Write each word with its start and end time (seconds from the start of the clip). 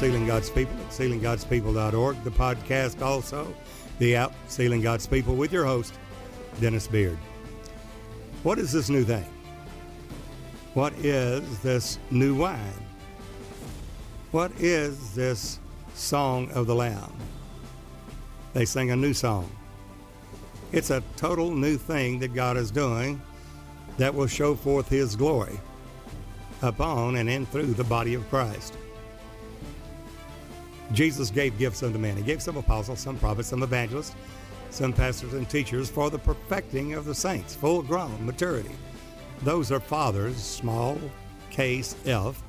Sealing 0.00 0.26
God's 0.26 0.48
People 0.48 0.72
at 0.80 0.88
sealinggodspeople.org. 0.88 2.24
The 2.24 2.30
podcast 2.30 3.02
also, 3.02 3.54
the 3.98 4.16
app 4.16 4.32
Sealing 4.48 4.80
God's 4.80 5.06
People 5.06 5.34
with 5.34 5.52
your 5.52 5.66
host, 5.66 5.92
Dennis 6.58 6.86
Beard. 6.86 7.18
What 8.42 8.58
is 8.58 8.72
this 8.72 8.88
new 8.88 9.04
thing? 9.04 9.26
What 10.72 10.94
is 11.00 11.58
this 11.58 11.98
new 12.10 12.34
wine? 12.34 12.82
What 14.30 14.52
is 14.58 15.14
this 15.14 15.58
song 15.92 16.50
of 16.52 16.66
the 16.66 16.74
Lamb? 16.74 17.12
They 18.54 18.64
sing 18.64 18.92
a 18.92 18.96
new 18.96 19.12
song. 19.12 19.52
It's 20.72 20.88
a 20.88 21.02
total 21.16 21.50
new 21.50 21.76
thing 21.76 22.20
that 22.20 22.32
God 22.32 22.56
is 22.56 22.70
doing 22.70 23.20
that 23.98 24.14
will 24.14 24.28
show 24.28 24.54
forth 24.54 24.88
His 24.88 25.14
glory 25.14 25.60
upon 26.62 27.16
and 27.16 27.28
in 27.28 27.44
through 27.44 27.74
the 27.74 27.84
body 27.84 28.14
of 28.14 28.26
Christ. 28.30 28.78
Jesus 30.92 31.30
gave 31.30 31.58
gifts 31.58 31.82
unto 31.82 31.98
men. 31.98 32.16
He 32.16 32.22
gave 32.22 32.42
some 32.42 32.56
apostles, 32.56 33.00
some 33.00 33.18
prophets, 33.18 33.48
some 33.48 33.62
evangelists, 33.62 34.14
some 34.70 34.92
pastors 34.92 35.34
and 35.34 35.48
teachers 35.48 35.88
for 35.88 36.10
the 36.10 36.18
perfecting 36.18 36.94
of 36.94 37.04
the 37.04 37.14
saints, 37.14 37.54
full 37.54 37.82
grown 37.82 38.24
maturity. 38.24 38.74
Those 39.42 39.72
are 39.72 39.80
fathers, 39.80 40.36
small 40.36 40.98
case 41.50 41.96
F, 42.06 42.42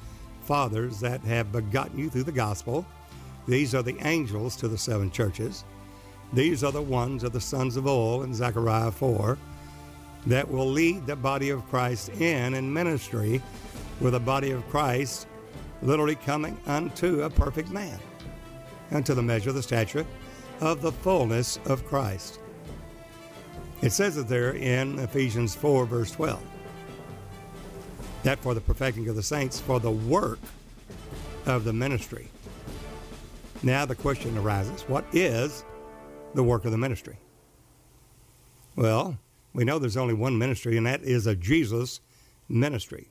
fathers 0.44 1.00
that 1.00 1.22
have 1.22 1.52
begotten 1.52 1.98
you 1.98 2.10
through 2.10 2.24
the 2.24 2.32
gospel. 2.32 2.86
These 3.48 3.74
are 3.74 3.84
the 3.84 3.98
angels 4.06 4.56
to 4.58 4.68
the 4.68 4.78
seven 4.78 5.12
churches. 5.12 5.64
These 6.34 6.64
are 6.64 6.72
the 6.72 6.82
ones 6.82 7.24
of 7.24 7.34
the 7.34 7.42
sons 7.42 7.76
of 7.76 7.88
oil 7.88 8.24
in 8.24 8.34
Zechariah 8.34 8.92
4 8.92 9.38
that 10.28 10.50
will 10.50 10.68
lead 10.68 11.06
the 11.06 11.16
body 11.16 11.50
of 11.50 11.68
Christ 11.70 12.10
in 12.10 12.54
in 12.54 12.72
ministry 12.72 13.42
with 14.00 14.14
the 14.14 14.20
body 14.20 14.52
of 14.52 14.68
Christ 14.70 15.28
literally 15.82 16.16
coming 16.16 16.58
unto 16.68 17.24
a 17.24 17.30
perfect 17.30 17.70
man, 17.70 18.00
unto 18.92 19.14
the 19.14 19.22
measure 19.22 19.50
of 19.50 19.56
the 19.56 19.64
stature 19.64 20.06
of 20.60 20.82
the 20.82 20.92
fullness 20.92 21.60
of 21.66 21.86
Christ. 21.86 22.40
It 23.82 23.92
says 23.92 24.18
it 24.18 24.28
there 24.28 24.54
in 24.54 25.00
Ephesians 25.00 25.56
4, 25.56 25.86
verse 25.86 26.12
12. 26.12 26.40
That 28.24 28.40
for 28.40 28.54
the 28.54 28.62
perfecting 28.62 29.08
of 29.10 29.16
the 29.16 29.24
saints, 29.24 29.60
for 29.60 29.80
the 29.80 29.90
work 29.90 30.40
of 31.48 31.64
the 31.64 31.74
ministry. 31.74 32.30
Now 33.64 33.86
the 33.86 33.96
question 33.96 34.38
arises 34.38 34.84
what 34.84 35.06
is 35.14 35.64
the 36.36 36.44
work 36.44 36.66
of 36.66 36.72
the 36.72 36.78
ministry? 36.78 37.18
Well, 38.76 39.18
we 39.54 39.66
know 39.66 39.80
there's 39.80 39.98
only 39.98 40.14
one 40.14 40.38
ministry, 40.38 40.78
and 40.78 40.86
that 40.86 41.02
is 41.02 41.28
a 41.28 41.36
Jesus 41.36 42.00
ministry. 42.48 43.10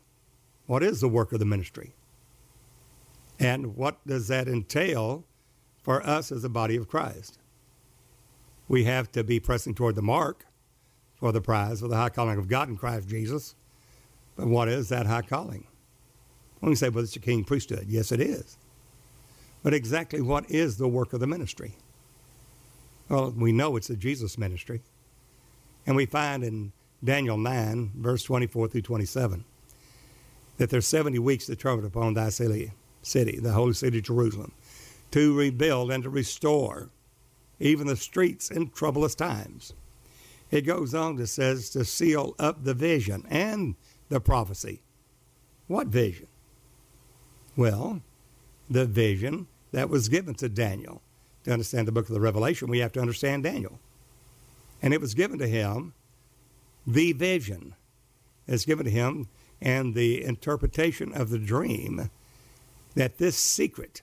What 0.67 0.83
is 0.83 1.01
the 1.01 1.09
work 1.09 1.33
of 1.33 1.39
the 1.39 1.45
ministry? 1.45 1.95
And 3.39 3.77
what 3.77 4.07
does 4.07 4.29
that 4.29 4.49
entail 4.49 5.25
for 5.83 6.07
us 6.07 6.31
as 6.31 6.45
a 6.45 6.49
body 6.49 6.77
of 6.77 6.89
Christ? 6.89 7.39
We 8.69 8.85
have 8.85 9.11
to 9.13 9.25
be 9.25 9.41
pressing 9.41 9.75
toward 9.75 9.97
the 9.97 10.03
mark 10.03 10.47
for 11.17 11.33
the 11.33 11.41
prize 11.41 11.83
of 11.83 11.91
the 11.91 11.97
high 11.97 12.09
calling 12.09 12.39
of 12.39 12.49
God 12.49 12.69
in 12.69 12.77
Christ 12.77 13.09
Jesus. 13.09 13.55
But 14.37 14.47
what 14.47 14.69
is 14.69 14.89
that 14.89 15.07
high 15.07 15.23
calling? 15.23 15.67
When 16.61 16.71
we 16.71 16.77
say, 16.77 16.89
well, 16.89 17.05
it's 17.05 17.17
a 17.17 17.21
king 17.21 17.45
priesthood. 17.45 17.87
Yes, 17.89 18.13
it 18.13 18.21
is. 18.21 18.57
But 19.63 19.75
exactly 19.75 20.21
what 20.21 20.51
is 20.51 20.77
the 20.77 20.89
work 20.89 21.13
of 21.13 21.21
the 21.21 21.27
ministry? 21.27 21.77
Well, 23.09 23.33
we 23.37 23.53
know 23.53 23.77
it's 23.77 23.89
the 23.89 23.97
Jesus 23.97 24.39
ministry. 24.39 24.83
And 25.87 25.97
we 25.97 26.07
find 26.07 26.45
in 26.45 26.73
Daniel 27.03 27.37
9, 27.37 27.93
verse 27.97 28.23
24 28.23 28.69
through 28.69 28.83
27, 28.83 29.45
that 30.59 30.71
there's 30.71 30.87
70 30.87 31.19
weeks 31.19 31.47
determined 31.47 31.87
upon 31.87 32.15
thy 32.15 32.29
city, 32.29 32.73
the 33.03 33.53
holy 33.53 33.73
city 33.73 34.01
Jerusalem, 34.01 34.53
to 35.13 35.37
rebuild 35.37 35.91
and 35.91 36.05
to 36.05 36.11
restore 36.11 36.91
even 37.59 37.87
the 37.87 37.97
streets 37.97 38.51
in 38.51 38.71
troublous 38.71 39.15
times. 39.15 39.75
It 40.51 40.63
goes 40.63 40.95
on 40.95 41.17
to 41.19 41.27
says 41.27 41.71
to 41.71 41.85
seal 41.85 42.35
up 42.39 42.65
the 42.65 42.75
vision 42.75 43.25
and 43.29 43.77
the 44.09 44.21
prophecy. 44.21 44.83
What 45.69 45.87
vision? 45.87 46.27
Well, 47.57 48.03
the 48.69 48.87
vision 48.87 49.47
that 49.73 49.91
was 49.91 50.09
given 50.09 50.35
to 50.37 50.49
Daniel. 50.49 51.03
To 51.45 51.53
understand 51.53 51.89
the 51.89 51.93
book 51.93 52.09
of 52.09 52.15
the 52.15 52.21
Revelation, 52.21 52.69
we 52.69 52.81
have 52.81 52.93
to 52.93 53.01
understand 53.01 53.45
Daniel. 53.45 53.79
And 54.83 54.93
it 54.93 55.01
was 55.01 55.15
given 55.15 55.39
to 55.39 55.47
him, 55.47 55.95
the 56.87 57.13
vision 57.13 57.75
is 58.47 58.65
given 58.65 58.85
to 58.85 58.91
him, 58.91 59.29
and 59.61 59.95
the 59.95 60.25
interpretation 60.25 61.15
of 61.15 61.31
the 61.31 61.39
dream 61.39 62.11
that 62.95 63.19
this 63.19 63.37
secret 63.37 64.03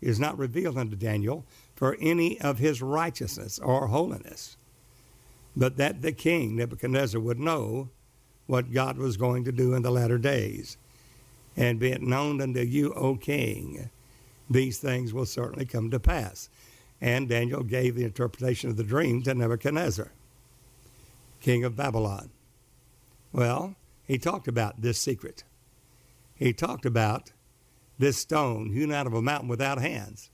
is 0.00 0.20
not 0.20 0.38
revealed 0.38 0.78
unto 0.78 0.96
Daniel 0.96 1.44
for 1.74 1.96
any 2.00 2.40
of 2.40 2.58
his 2.58 2.82
righteousness 2.82 3.58
or 3.58 3.88
holiness, 3.88 4.56
but 5.56 5.76
that 5.76 6.02
the 6.02 6.12
king 6.12 6.56
Nebuchadnezzar 6.56 7.20
would 7.20 7.38
know 7.38 7.90
what 8.46 8.72
God 8.72 8.98
was 8.98 9.16
going 9.16 9.44
to 9.44 9.52
do 9.52 9.74
in 9.74 9.82
the 9.82 9.90
latter 9.90 10.18
days. 10.18 10.76
And 11.56 11.78
be 11.78 11.90
it 11.90 12.02
known 12.02 12.40
unto 12.40 12.60
you, 12.60 12.92
O 12.94 13.16
king, 13.16 13.90
these 14.48 14.78
things 14.78 15.12
will 15.12 15.26
certainly 15.26 15.64
come 15.64 15.90
to 15.90 16.00
pass. 16.00 16.48
And 17.00 17.28
Daniel 17.28 17.62
gave 17.62 17.94
the 17.94 18.04
interpretation 18.04 18.70
of 18.70 18.76
the 18.76 18.84
dream 18.84 19.22
to 19.22 19.34
Nebuchadnezzar, 19.34 20.12
king 21.40 21.64
of 21.64 21.76
Babylon. 21.76 22.30
Well, 23.32 23.76
he 24.06 24.18
talked 24.18 24.48
about 24.48 24.82
this 24.82 24.98
secret. 24.98 25.44
He 26.34 26.52
talked 26.52 26.84
about 26.84 27.32
this 28.00 28.16
stone 28.16 28.70
hewn 28.70 28.90
out 28.90 29.06
of 29.06 29.12
a 29.12 29.20
mountain 29.20 29.48
without 29.48 29.78
hands 29.78 30.30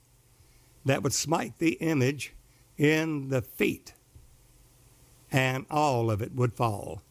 that 0.84 1.03
would 1.03 1.12
smite 1.12 1.59
the 1.59 1.72
image 1.72 2.32
in 2.78 3.28
the 3.28 3.43
feet, 3.43 3.93
and 5.32 5.66
all 5.69 6.09
of 6.09 6.22
it 6.22 6.32
would 6.32 6.54
fall. 6.54 7.03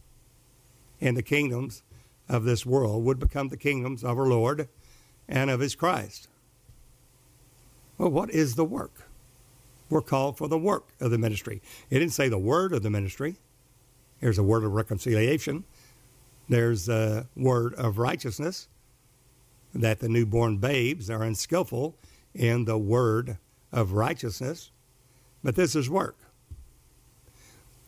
And 1.01 1.17
the 1.17 1.23
kingdoms 1.23 1.83
of 2.29 2.45
this 2.45 2.65
world 2.65 3.03
would 3.03 3.19
become 3.19 3.49
the 3.49 3.57
kingdoms 3.57 4.01
of 4.01 4.17
our 4.17 4.27
Lord 4.27 4.69
and 5.27 5.49
of 5.49 5.59
his 5.59 5.75
Christ. 5.75 6.29
Well, 7.97 8.09
what 8.09 8.29
is 8.29 8.55
the 8.55 8.63
work? 8.63 9.09
We're 9.89 10.01
called 10.01 10.37
for 10.37 10.47
the 10.47 10.57
work 10.57 10.93
of 11.01 11.11
the 11.11 11.17
ministry. 11.17 11.61
It 11.89 11.99
didn't 11.99 12.13
say 12.13 12.29
the 12.29 12.37
word 12.37 12.71
of 12.71 12.81
the 12.81 12.89
ministry. 12.89 13.35
There's 14.21 14.37
a 14.37 14.43
word 14.43 14.63
of 14.63 14.71
reconciliation. 14.71 15.65
There's 16.47 16.87
a 16.87 17.27
word 17.35 17.73
of 17.73 17.97
righteousness 17.97 18.69
that 19.81 19.99
the 19.99 20.09
newborn 20.09 20.57
babes 20.57 21.09
are 21.09 21.23
unskillful 21.23 21.97
in 22.33 22.65
the 22.65 22.77
word 22.77 23.37
of 23.71 23.91
righteousness. 23.91 24.71
But 25.43 25.55
this 25.55 25.75
is 25.75 25.89
work. 25.89 26.17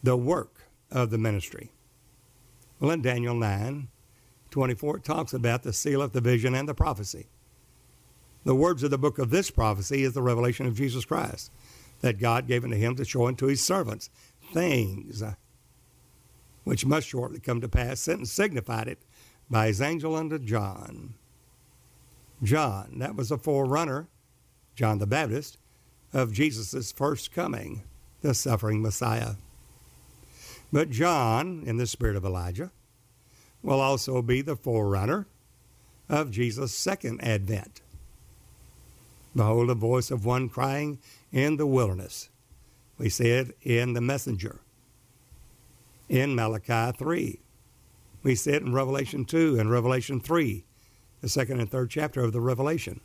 The 0.04 0.18
work 0.18 0.70
of 0.92 1.10
the 1.10 1.18
ministry. 1.18 1.72
Well, 2.80 2.92
in 2.92 3.02
Daniel 3.02 3.36
9 3.36 3.88
24, 4.50 4.98
it 4.98 5.04
talks 5.04 5.34
about 5.34 5.64
the 5.64 5.74
seal 5.74 6.02
of 6.02 6.14
the 6.14 6.22
vision 6.22 6.56
and 6.56 6.70
the 6.70 6.74
prophecy. 6.74 7.28
The 8.46 8.56
words 8.56 8.82
of 8.82 8.92
the 8.92 8.98
book 8.98 9.20
of 9.20 9.30
this 9.30 9.52
prophecy 9.52 10.04
is 10.04 10.14
the 10.14 10.22
revelation 10.22 10.68
of 10.68 10.76
Jesus 10.76 11.04
Christ 11.04 11.52
that 12.00 12.20
God 12.20 12.48
gave 12.48 12.64
unto 12.64 12.78
him 12.78 12.96
to 12.96 13.04
show 13.04 13.28
unto 13.28 13.48
his 13.48 13.64
servants 13.64 14.10
things 14.54 15.24
which 16.68 16.86
must 16.86 17.08
shortly 17.08 17.40
come 17.40 17.62
to 17.62 17.70
pass, 17.70 18.10
and 18.10 18.28
signified 18.28 18.90
it 18.90 19.00
by 19.50 19.68
his 19.68 19.82
angel 19.82 20.16
unto 20.16 20.38
John. 20.38 21.14
John, 22.44 23.00
that 23.00 23.16
was 23.16 23.32
a 23.32 23.38
forerunner, 23.38 24.08
John 24.76 25.00
the 25.00 25.08
Baptist, 25.08 25.58
of 26.14 26.34
Jesus' 26.34 26.92
first 26.92 27.32
coming, 27.32 27.84
the 28.22 28.34
suffering 28.34 28.82
Messiah. 28.82 29.36
But 30.72 30.90
John, 30.90 31.64
in 31.66 31.78
the 31.78 31.88
spirit 31.88 32.16
of 32.16 32.26
Elijah, 32.26 32.72
will 33.64 33.80
also 33.82 34.22
be 34.22 34.42
the 34.42 34.56
forerunner 34.56 35.28
of 36.10 36.32
Jesus' 36.32 36.74
second 36.74 37.22
advent. 37.24 37.82
Behold, 39.36 39.70
the 39.70 39.76
voice 39.76 40.10
of 40.10 40.26
one 40.26 40.50
crying 40.50 41.00
in 41.32 41.58
the 41.58 41.68
wilderness. 41.68 42.30
We 42.98 43.10
see 43.10 43.30
it 43.30 43.56
in 43.62 43.94
the 43.94 44.02
messenger. 44.02 44.62
In 46.10 46.36
Malachi 46.36 46.98
3. 46.98 47.40
We 48.24 48.36
see 48.36 48.52
it 48.52 48.64
in 48.64 48.74
Revelation 48.74 49.26
2 49.26 49.60
and 49.60 49.70
Revelation 49.70 50.20
3, 50.20 50.66
the 51.22 51.30
second 51.30 51.60
and 51.60 51.70
third 51.70 51.90
chapter 51.90 52.22
of 52.22 52.34
the 52.34 52.42
Revelation. 52.42 53.02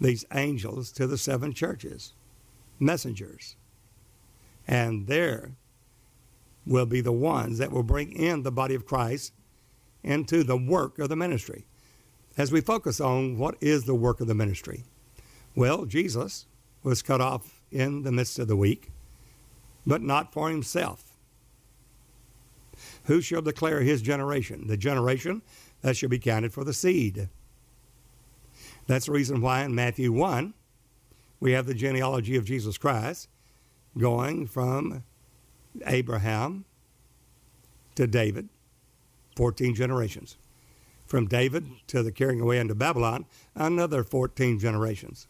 These 0.00 0.24
angels 0.34 0.90
to 0.92 1.06
the 1.06 1.18
seven 1.18 1.52
churches, 1.52 2.12
messengers. 2.78 3.56
And 4.66 5.06
there 5.06 5.52
will 6.66 6.86
be 6.86 7.00
the 7.00 7.12
ones 7.12 7.58
that 7.58 7.72
will 7.72 7.82
bring 7.82 8.12
in 8.12 8.42
the 8.42 8.52
body 8.52 8.74
of 8.74 8.86
Christ 8.86 9.32
into 10.02 10.42
the 10.42 10.56
work 10.56 10.98
of 10.98 11.08
the 11.08 11.16
ministry. 11.16 11.64
As 12.36 12.50
we 12.50 12.60
focus 12.60 13.00
on 13.00 13.38
what 13.38 13.56
is 13.60 13.84
the 13.84 13.94
work 13.94 14.20
of 14.20 14.26
the 14.26 14.34
ministry, 14.34 14.84
well, 15.54 15.84
Jesus 15.84 16.46
was 16.82 17.02
cut 17.02 17.20
off 17.20 17.60
in 17.70 18.02
the 18.02 18.12
midst 18.12 18.38
of 18.38 18.48
the 18.48 18.56
week, 18.56 18.90
but 19.86 20.02
not 20.02 20.32
for 20.32 20.48
himself. 20.48 21.12
Who 23.04 23.20
shall 23.20 23.42
declare 23.42 23.82
his 23.82 24.02
generation? 24.02 24.66
The 24.66 24.76
generation 24.76 25.42
that 25.82 25.96
shall 25.96 26.08
be 26.08 26.18
counted 26.18 26.52
for 26.52 26.64
the 26.64 26.72
seed. 26.72 27.28
That's 28.86 29.06
the 29.06 29.12
reason 29.12 29.40
why 29.40 29.64
in 29.64 29.74
Matthew 29.74 30.12
1, 30.12 30.54
we 31.40 31.52
have 31.52 31.66
the 31.66 31.74
genealogy 31.74 32.36
of 32.36 32.44
Jesus 32.44 32.78
Christ 32.78 33.28
going 33.98 34.46
from 34.46 35.02
Abraham 35.86 36.64
to 37.96 38.06
David, 38.06 38.48
14 39.36 39.74
generations. 39.74 40.36
From 41.06 41.26
David 41.26 41.66
to 41.88 42.02
the 42.02 42.12
carrying 42.12 42.40
away 42.40 42.58
into 42.58 42.74
Babylon, 42.74 43.26
another 43.54 44.02
14 44.02 44.58
generations. 44.58 45.26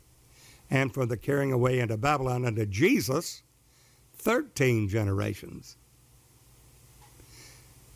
And 0.70 0.94
from 0.94 1.08
the 1.08 1.16
carrying 1.16 1.50
away 1.50 1.80
into 1.80 1.96
Babylon 1.96 2.44
unto 2.44 2.64
Jesus, 2.66 3.42
13 4.14 4.88
generations, 4.88 5.76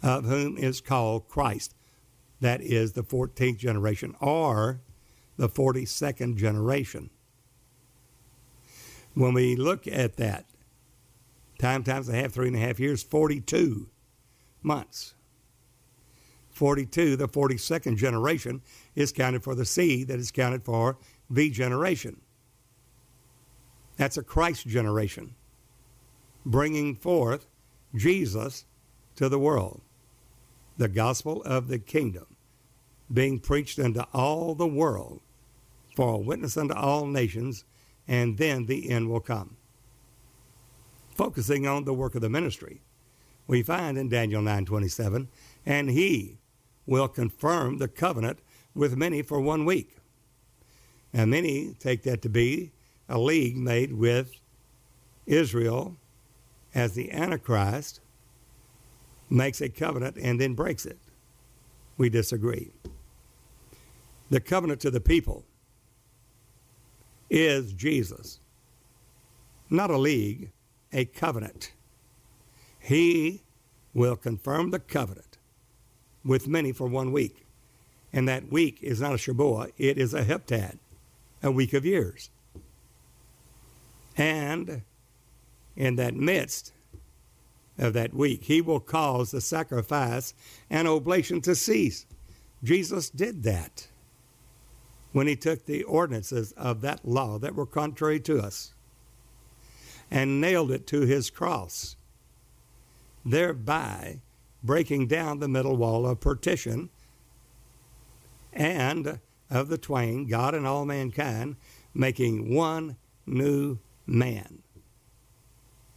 of 0.02 0.24
whom 0.24 0.58
is 0.58 0.80
called 0.80 1.28
Christ. 1.28 1.75
That 2.40 2.60
is 2.60 2.92
the 2.92 3.02
14th 3.02 3.58
generation, 3.58 4.14
or 4.20 4.80
the 5.36 5.48
42nd 5.48 6.36
generation. 6.36 7.10
When 9.14 9.32
we 9.32 9.56
look 9.56 9.86
at 9.86 10.16
that, 10.16 10.44
time 11.58 11.82
times 11.82 12.08
a 12.08 12.14
half, 12.14 12.32
three 12.32 12.48
and 12.48 12.56
a 12.56 12.60
half 12.60 12.78
years, 12.78 13.02
42 13.02 13.88
months. 14.62 15.14
42, 16.50 17.16
the 17.16 17.28
42nd 17.28 17.96
generation, 17.96 18.62
is 18.94 19.12
counted 19.12 19.42
for 19.42 19.54
the 19.54 19.64
seed 19.64 20.08
that 20.08 20.18
is 20.18 20.30
counted 20.30 20.64
for 20.64 20.98
the 21.28 21.50
generation. 21.50 22.20
That's 23.96 24.16
a 24.16 24.22
Christ 24.22 24.66
generation, 24.66 25.34
bringing 26.44 26.94
forth 26.94 27.46
Jesus 27.94 28.64
to 29.16 29.28
the 29.28 29.38
world, 29.38 29.80
the 30.76 30.88
gospel 30.88 31.42
of 31.44 31.68
the 31.68 31.78
kingdom, 31.78 32.36
being 33.12 33.38
preached 33.38 33.78
unto 33.78 34.00
all 34.12 34.54
the 34.54 34.66
world 34.66 35.20
for 35.94 36.14
a 36.14 36.18
witness 36.18 36.56
unto 36.56 36.74
all 36.74 37.06
nations, 37.06 37.64
and 38.06 38.36
then 38.36 38.66
the 38.66 38.90
end 38.90 39.08
will 39.08 39.20
come. 39.20 39.56
Focusing 41.14 41.66
on 41.66 41.84
the 41.84 41.94
work 41.94 42.14
of 42.14 42.20
the 42.20 42.28
ministry, 42.28 42.82
we 43.46 43.62
find 43.62 43.96
in 43.96 44.08
Daniel 44.08 44.42
9:27, 44.42 45.28
and 45.64 45.90
he 45.90 46.38
will 46.84 47.08
confirm 47.08 47.78
the 47.78 47.88
covenant 47.88 48.40
with 48.74 48.96
many 48.96 49.22
for 49.22 49.40
one 49.40 49.64
week. 49.64 49.96
And 51.12 51.30
many 51.30 51.74
take 51.78 52.02
that 52.02 52.20
to 52.22 52.28
be 52.28 52.72
a 53.08 53.18
league 53.18 53.56
made 53.56 53.92
with 53.92 54.32
Israel 55.24 55.96
as 56.74 56.92
the 56.92 57.10
Antichrist 57.10 58.00
makes 59.28 59.60
a 59.60 59.68
covenant 59.68 60.16
and 60.16 60.40
then 60.40 60.54
breaks 60.54 60.86
it. 60.86 60.98
We 61.96 62.08
disagree. 62.08 62.70
The 64.30 64.40
covenant 64.40 64.80
to 64.80 64.90
the 64.90 65.00
people 65.00 65.44
is 67.30 67.72
Jesus. 67.72 68.40
Not 69.70 69.90
a 69.90 69.98
league, 69.98 70.52
a 70.92 71.04
covenant. 71.04 71.72
He 72.78 73.42
will 73.94 74.16
confirm 74.16 74.70
the 74.70 74.78
covenant 74.78 75.38
with 76.24 76.46
many 76.46 76.72
for 76.72 76.86
one 76.86 77.12
week. 77.12 77.46
And 78.12 78.28
that 78.28 78.50
week 78.50 78.78
is 78.82 79.00
not 79.00 79.12
a 79.12 79.16
Shabuah, 79.16 79.72
it 79.76 79.98
is 79.98 80.14
a 80.14 80.24
heptad, 80.24 80.78
a 81.42 81.50
week 81.50 81.72
of 81.72 81.84
years. 81.84 82.30
And 84.16 84.82
in 85.76 85.96
that 85.96 86.14
midst 86.14 86.72
of 87.78 87.92
that 87.92 88.14
week, 88.14 88.44
he 88.44 88.60
will 88.60 88.80
cause 88.80 89.30
the 89.30 89.40
sacrifice 89.40 90.34
and 90.70 90.88
oblation 90.88 91.40
to 91.42 91.54
cease. 91.54 92.06
Jesus 92.64 93.10
did 93.10 93.42
that 93.42 93.88
when 95.12 95.26
he 95.26 95.36
took 95.36 95.64
the 95.64 95.82
ordinances 95.84 96.52
of 96.52 96.80
that 96.82 97.06
law 97.06 97.38
that 97.38 97.54
were 97.54 97.66
contrary 97.66 98.20
to 98.20 98.38
us 98.38 98.74
and 100.10 100.40
nailed 100.40 100.70
it 100.70 100.86
to 100.86 101.02
his 101.02 101.30
cross, 101.30 101.96
thereby 103.24 104.20
breaking 104.62 105.06
down 105.06 105.38
the 105.38 105.48
middle 105.48 105.76
wall 105.76 106.06
of 106.06 106.20
partition 106.20 106.90
and 108.52 109.18
of 109.50 109.68
the 109.68 109.78
twain, 109.78 110.26
God 110.26 110.54
and 110.54 110.66
all 110.66 110.84
mankind, 110.84 111.56
making 111.94 112.54
one 112.54 112.96
new 113.26 113.78
man. 114.06 114.62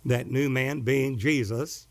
That 0.09 0.31
new 0.31 0.50
man 0.50 0.81
being 0.81 1.19
Jesus, 1.19 1.88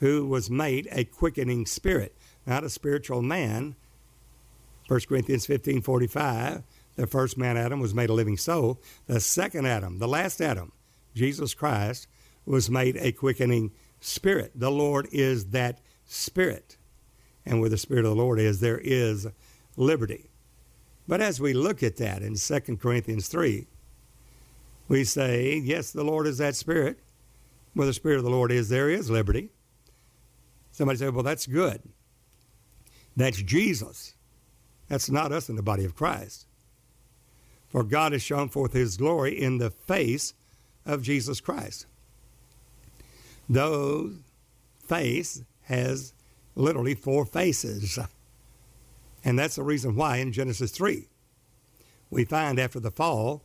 who 0.00 0.26
was 0.26 0.50
made 0.50 0.86
a 0.92 1.04
quickening 1.04 1.64
spirit, 1.64 2.14
not 2.46 2.62
a 2.62 2.68
spiritual 2.68 3.22
man, 3.22 3.74
1 4.88 5.00
Corinthians 5.08 5.46
15 5.46 5.80
45, 5.80 6.62
the 6.96 7.06
first 7.06 7.38
man, 7.38 7.56
Adam, 7.56 7.80
was 7.80 7.94
made 7.94 8.10
a 8.10 8.12
living 8.12 8.36
soul. 8.36 8.80
The 9.06 9.20
second 9.20 9.66
Adam, 9.66 9.98
the 9.98 10.06
last 10.06 10.42
Adam, 10.42 10.72
Jesus 11.14 11.54
Christ, 11.54 12.06
was 12.44 12.68
made 12.68 12.96
a 12.98 13.12
quickening 13.12 13.72
spirit. 14.00 14.52
The 14.54 14.70
Lord 14.70 15.08
is 15.10 15.46
that 15.46 15.80
spirit. 16.04 16.76
And 17.46 17.62
where 17.62 17.70
the 17.70 17.78
Spirit 17.78 18.04
of 18.04 18.10
the 18.10 18.22
Lord 18.22 18.38
is, 18.38 18.60
there 18.60 18.78
is 18.78 19.26
liberty. 19.76 20.28
But 21.08 21.22
as 21.22 21.40
we 21.40 21.54
look 21.54 21.82
at 21.82 21.96
that 21.96 22.20
in 22.20 22.34
2 22.34 22.76
Corinthians 22.76 23.28
3, 23.28 23.66
we 24.88 25.04
say, 25.04 25.56
yes, 25.56 25.92
the 25.92 26.04
Lord 26.04 26.26
is 26.26 26.38
that 26.38 26.56
Spirit. 26.56 26.98
Where 27.76 27.86
the 27.86 27.92
Spirit 27.92 28.16
of 28.16 28.24
the 28.24 28.30
Lord 28.30 28.50
is, 28.50 28.70
there 28.70 28.88
is 28.88 29.10
liberty. 29.10 29.50
Somebody 30.72 30.98
said, 30.98 31.12
well, 31.12 31.22
that's 31.22 31.46
good. 31.46 31.82
That's 33.14 33.42
Jesus. 33.42 34.14
That's 34.88 35.10
not 35.10 35.30
us 35.30 35.50
in 35.50 35.56
the 35.56 35.62
body 35.62 35.84
of 35.84 35.94
Christ. 35.94 36.46
For 37.68 37.82
God 37.82 38.12
has 38.12 38.22
shown 38.22 38.48
forth 38.48 38.72
his 38.72 38.96
glory 38.96 39.38
in 39.38 39.58
the 39.58 39.68
face 39.68 40.32
of 40.86 41.02
Jesus 41.02 41.38
Christ. 41.38 41.84
Though 43.46 44.12
face 44.82 45.42
has 45.64 46.14
literally 46.54 46.94
four 46.94 47.26
faces. 47.26 47.98
And 49.22 49.38
that's 49.38 49.56
the 49.56 49.62
reason 49.62 49.96
why 49.96 50.16
in 50.16 50.32
Genesis 50.32 50.70
3 50.70 51.08
we 52.08 52.24
find 52.24 52.58
after 52.58 52.80
the 52.80 52.90
fall 52.90 53.42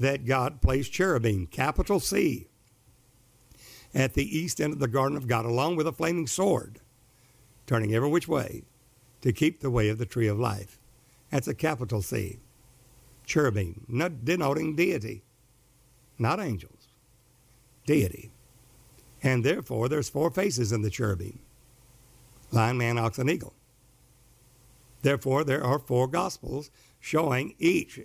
that 0.00 0.24
God 0.24 0.62
placed 0.62 0.90
cherubim, 0.90 1.46
capital 1.48 2.00
C, 2.00 2.48
at 3.94 4.14
the 4.14 4.38
east 4.38 4.60
end 4.60 4.72
of 4.72 4.78
the 4.78 4.88
garden 4.88 5.16
of 5.16 5.26
God, 5.26 5.44
along 5.44 5.76
with 5.76 5.86
a 5.86 5.92
flaming 5.92 6.26
sword, 6.26 6.80
turning 7.66 7.94
every 7.94 8.08
which 8.08 8.28
way 8.28 8.62
to 9.22 9.32
keep 9.32 9.60
the 9.60 9.70
way 9.70 9.88
of 9.88 9.98
the 9.98 10.06
tree 10.06 10.28
of 10.28 10.38
life. 10.38 10.78
That's 11.30 11.48
a 11.48 11.54
capital 11.54 12.02
C. 12.02 12.38
Cherubim, 13.26 13.84
not 13.88 14.24
denoting 14.24 14.74
deity, 14.74 15.22
not 16.18 16.40
angels, 16.40 16.88
deity. 17.84 18.30
And 19.22 19.44
therefore, 19.44 19.88
there's 19.88 20.08
four 20.08 20.30
faces 20.30 20.72
in 20.72 20.82
the 20.82 20.90
cherubim 20.90 21.40
lion, 22.50 22.78
man, 22.78 22.96
ox, 22.96 23.18
and 23.18 23.28
eagle. 23.28 23.52
Therefore, 25.02 25.44
there 25.44 25.62
are 25.62 25.78
four 25.78 26.08
gospels 26.08 26.70
showing 26.98 27.54
each 27.58 28.00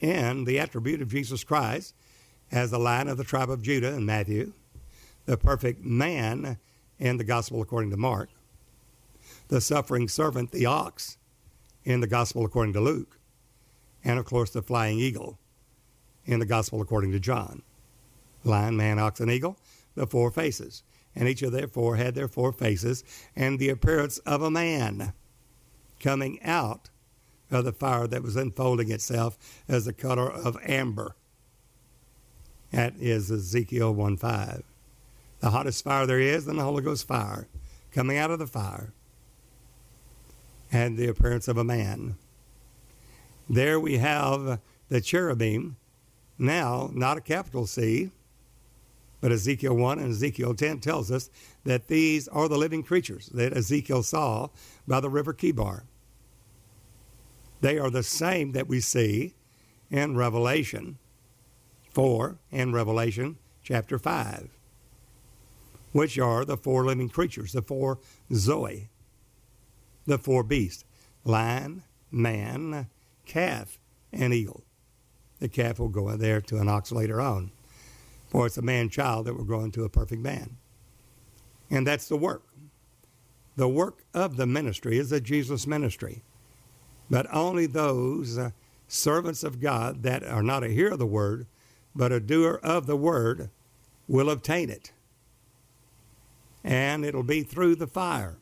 in 0.00 0.44
the 0.44 0.58
attribute 0.58 1.02
of 1.02 1.10
Jesus 1.10 1.44
Christ 1.44 1.94
as 2.50 2.70
the 2.70 2.78
lion 2.78 3.08
of 3.08 3.16
the 3.16 3.24
tribe 3.24 3.50
of 3.50 3.62
Judah 3.62 3.94
in 3.94 4.06
Matthew, 4.06 4.52
the 5.26 5.36
perfect 5.36 5.84
man 5.84 6.58
in 6.98 7.16
the 7.16 7.24
gospel 7.24 7.62
according 7.62 7.90
to 7.90 7.96
Mark, 7.96 8.30
the 9.48 9.60
suffering 9.60 10.08
servant, 10.08 10.50
the 10.52 10.66
ox, 10.66 11.18
in 11.84 12.00
the 12.00 12.06
Gospel 12.06 12.44
according 12.44 12.72
to 12.74 12.80
Luke, 12.80 13.18
and 14.04 14.18
of 14.18 14.24
course 14.24 14.50
the 14.50 14.62
flying 14.62 14.98
eagle 14.98 15.38
in 16.24 16.38
the 16.38 16.46
Gospel 16.46 16.80
according 16.80 17.12
to 17.12 17.20
John. 17.20 17.62
Lion, 18.44 18.76
man, 18.76 18.98
ox, 18.98 19.20
and 19.20 19.30
eagle, 19.30 19.58
the 19.94 20.06
four 20.06 20.30
faces. 20.30 20.82
And 21.14 21.28
each 21.28 21.42
of 21.42 21.52
their 21.52 21.68
four 21.68 21.96
had 21.96 22.14
their 22.14 22.28
four 22.28 22.52
faces 22.52 23.04
and 23.36 23.58
the 23.58 23.68
appearance 23.68 24.18
of 24.18 24.42
a 24.42 24.50
man 24.50 25.12
coming 26.00 26.42
out 26.42 26.88
of 27.50 27.64
the 27.64 27.72
fire 27.72 28.06
that 28.06 28.22
was 28.22 28.34
unfolding 28.34 28.90
itself 28.90 29.36
as 29.68 29.84
the 29.84 29.92
color 29.92 30.30
of 30.30 30.56
amber. 30.64 31.16
That 32.70 32.94
is 32.98 33.30
Ezekiel 33.30 33.94
1 33.94 34.16
5. 34.16 34.62
The 35.42 35.50
hottest 35.50 35.82
fire 35.82 36.06
there 36.06 36.20
is, 36.20 36.46
then 36.46 36.56
the 36.56 36.62
Holy 36.62 36.84
Ghost 36.84 37.06
fire 37.08 37.48
coming 37.90 38.16
out 38.16 38.30
of 38.30 38.38
the 38.38 38.46
fire 38.46 38.92
had 40.70 40.96
the 40.96 41.08
appearance 41.08 41.48
of 41.48 41.58
a 41.58 41.64
man. 41.64 42.14
There 43.50 43.80
we 43.80 43.98
have 43.98 44.60
the 44.88 45.00
cherubim, 45.00 45.76
now 46.38 46.90
not 46.94 47.18
a 47.18 47.20
capital 47.20 47.66
C, 47.66 48.12
but 49.20 49.32
Ezekiel 49.32 49.74
1 49.74 49.98
and 49.98 50.12
Ezekiel 50.12 50.54
10 50.54 50.78
tells 50.78 51.10
us 51.10 51.28
that 51.64 51.88
these 51.88 52.28
are 52.28 52.48
the 52.48 52.56
living 52.56 52.84
creatures 52.84 53.26
that 53.34 53.56
Ezekiel 53.56 54.04
saw 54.04 54.48
by 54.86 55.00
the 55.00 55.10
river 55.10 55.34
Chebar. 55.34 55.82
They 57.60 57.80
are 57.80 57.90
the 57.90 58.04
same 58.04 58.52
that 58.52 58.68
we 58.68 58.80
see 58.80 59.34
in 59.90 60.16
Revelation 60.16 60.98
4 61.90 62.38
and 62.52 62.72
Revelation 62.72 63.38
chapter 63.64 63.98
5, 63.98 64.48
which 65.92 66.18
are 66.18 66.44
the 66.44 66.56
four 66.56 66.84
living 66.84 67.08
creatures, 67.08 67.52
the 67.52 67.62
four 67.62 67.98
Zoe, 68.32 68.88
the 70.06 70.18
four 70.18 70.42
beasts 70.42 70.84
lion, 71.24 71.84
man, 72.10 72.88
calf, 73.26 73.78
and 74.12 74.34
eagle. 74.34 74.64
The 75.38 75.48
calf 75.48 75.78
will 75.78 75.88
go 75.88 76.08
in 76.08 76.18
there 76.18 76.40
to 76.42 76.58
an 76.58 76.68
ox 76.68 76.92
later 76.92 77.20
on. 77.20 77.52
For 78.28 78.46
it's 78.46 78.56
a 78.56 78.62
man 78.62 78.88
child 78.88 79.26
that 79.26 79.36
will 79.36 79.44
grow 79.44 79.60
into 79.60 79.84
a 79.84 79.88
perfect 79.88 80.22
man. 80.22 80.56
And 81.70 81.86
that's 81.86 82.08
the 82.08 82.16
work. 82.16 82.44
The 83.56 83.68
work 83.68 84.04
of 84.14 84.36
the 84.36 84.46
ministry 84.46 84.98
is 84.98 85.12
a 85.12 85.20
Jesus 85.20 85.66
ministry. 85.66 86.22
But 87.10 87.26
only 87.32 87.66
those 87.66 88.38
uh, 88.38 88.50
servants 88.88 89.44
of 89.44 89.60
God 89.60 90.02
that 90.02 90.24
are 90.24 90.42
not 90.42 90.64
a 90.64 90.68
hearer 90.68 90.92
of 90.92 90.98
the 90.98 91.06
word, 91.06 91.46
but 91.94 92.12
a 92.12 92.20
doer 92.20 92.58
of 92.62 92.86
the 92.86 92.96
word 92.96 93.50
will 94.08 94.30
obtain 94.30 94.70
it. 94.70 94.92
And 96.64 97.04
it'll 97.04 97.22
be 97.22 97.42
through 97.42 97.76
the 97.76 97.86
fire, 97.86 98.38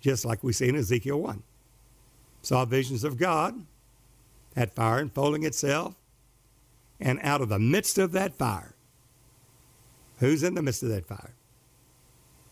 just 0.00 0.24
like 0.24 0.44
we 0.44 0.52
see 0.52 0.68
in 0.68 0.76
Ezekiel 0.76 1.20
1. 1.20 1.42
Saw 2.42 2.64
visions 2.64 3.04
of 3.04 3.18
God, 3.18 3.66
that 4.54 4.74
fire 4.74 4.98
unfolding 4.98 5.42
itself, 5.42 5.94
and 7.00 7.18
out 7.22 7.40
of 7.40 7.48
the 7.48 7.58
midst 7.58 7.98
of 7.98 8.12
that 8.12 8.34
fire, 8.34 8.74
who's 10.18 10.42
in 10.42 10.54
the 10.54 10.62
midst 10.62 10.82
of 10.82 10.90
that 10.90 11.06
fire? 11.06 11.34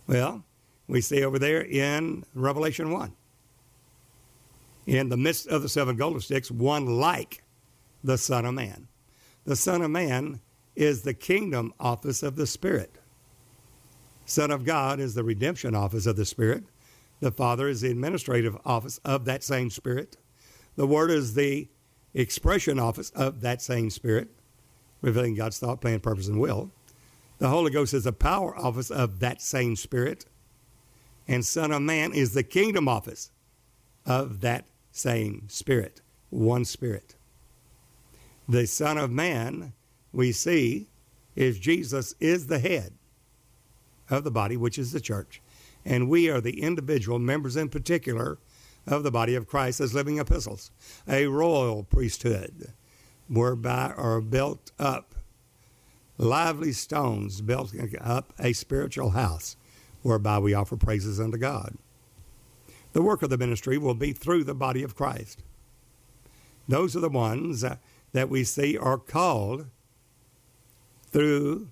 Well, 0.07 0.45
we 0.87 1.01
see 1.01 1.23
over 1.23 1.39
there 1.39 1.63
in 1.63 2.25
Revelation 2.35 2.91
1. 2.91 3.13
In 4.87 5.11
the 5.11 5.19
midst 5.19 5.47
of 5.47 5.61
the 5.61 5.69
seven 5.69 5.97
golden 5.97 6.21
sticks, 6.21 6.51
one 6.51 6.87
like 6.87 7.43
the 8.03 8.17
Son 8.17 8.47
of 8.47 8.55
Man. 8.55 8.89
The 9.45 9.57
Son 9.57 9.83
of 9.83 9.91
Man 9.91 10.41
is 10.75 11.03
the 11.03 11.15
kingdom 11.15 11.75
office 11.79 12.23
of 12.23 12.37
the 12.37 12.47
Spirit. 12.47 12.97
Son 14.29 14.51
of 14.51 14.63
God 14.63 15.01
is 15.01 15.15
the 15.15 15.25
redemption 15.25 15.75
office 15.75 16.05
of 16.05 16.17
the 16.17 16.27
Spirit. 16.27 16.65
The 17.21 17.31
Father 17.31 17.67
is 17.67 17.81
the 17.81 17.91
administrative 17.91 18.59
office 18.63 19.01
of 19.03 19.25
that 19.25 19.43
same 19.43 19.71
Spirit. 19.71 20.19
The 20.77 20.87
Word 20.87 21.11
is 21.11 21.33
the 21.33 21.69
expression 22.13 22.79
office 22.79 23.09
of 23.11 23.41
that 23.41 23.63
same 23.63 23.89
Spirit, 23.89 24.29
revealing 25.01 25.35
God's 25.35 25.59
thought, 25.59 25.81
plan, 25.81 26.01
purpose, 26.01 26.29
and 26.29 26.39
will. 26.39 26.71
The 27.39 27.49
Holy 27.49 27.71
Ghost 27.71 27.95
is 27.95 28.05
the 28.05 28.13
power 28.13 28.55
office 28.55 28.91
of 28.91 29.21
that 29.21 29.41
same 29.41 29.77
Spirit. 29.77 30.27
And 31.27 31.43
Son 31.43 31.73
of 31.73 31.81
Man 31.81 32.13
is 32.13 32.35
the 32.35 32.43
kingdom 32.43 32.87
office 32.87 33.31
of 34.05 34.43
that 34.43 34.67
same 34.93 35.49
Spirit, 35.49 36.03
one 36.29 36.67
Spirit. 36.67 37.15
The 38.47 38.67
Son 38.67 38.99
of 38.99 39.11
Man, 39.11 39.73
we 40.13 40.33
see, 40.33 40.91
is 41.35 41.59
Jesus 41.59 42.15
is 42.21 42.49
the 42.49 42.59
head 42.59 42.98
of 44.11 44.25
the 44.25 44.31
body, 44.31 44.57
which 44.57 44.79
is 44.79 44.93
the 44.93 45.01
church. 45.01 45.41
And 45.85 46.09
we 46.09 46.29
are 46.29 46.41
the 46.41 46.61
individual 46.61 47.19
members 47.19 47.57
in 47.57 47.69
particular 47.69 48.39
of 48.87 49.03
the 49.03 49.11
body 49.11 49.35
of 49.35 49.47
Christ 49.47 49.81
as 49.81 49.95
living 49.95 50.19
epistles, 50.19 50.71
a 51.07 51.27
royal 51.27 51.83
priesthood, 51.85 52.73
whereby 53.29 53.93
are 53.97 54.21
built 54.21 54.73
up 54.79 55.15
lively 56.17 56.73
stones, 56.73 57.41
built 57.41 57.73
up 58.01 58.33
a 58.39 58.53
spiritual 58.53 59.11
house, 59.11 59.57
whereby 60.03 60.39
we 60.39 60.55
offer 60.55 60.77
praises 60.77 61.21
unto 61.21 61.39
God. 61.39 61.77
The 62.93 63.03
work 63.03 63.23
of 63.23 63.31
the 63.31 63.39
ministry 63.39 63.79
will 63.79 63.95
be 63.95 64.13
through 64.13 64.45
the 64.45 64.55
body 64.55 64.83
of 64.83 64.97
Christ. 64.97 65.43
Those 66.67 66.97
are 66.97 67.01
the 67.01 67.09
ones 67.09 67.65
that 68.13 68.29
we 68.29 68.45
see 68.45 68.77
are 68.77 68.99
called 68.99 69.67
through 71.11 71.71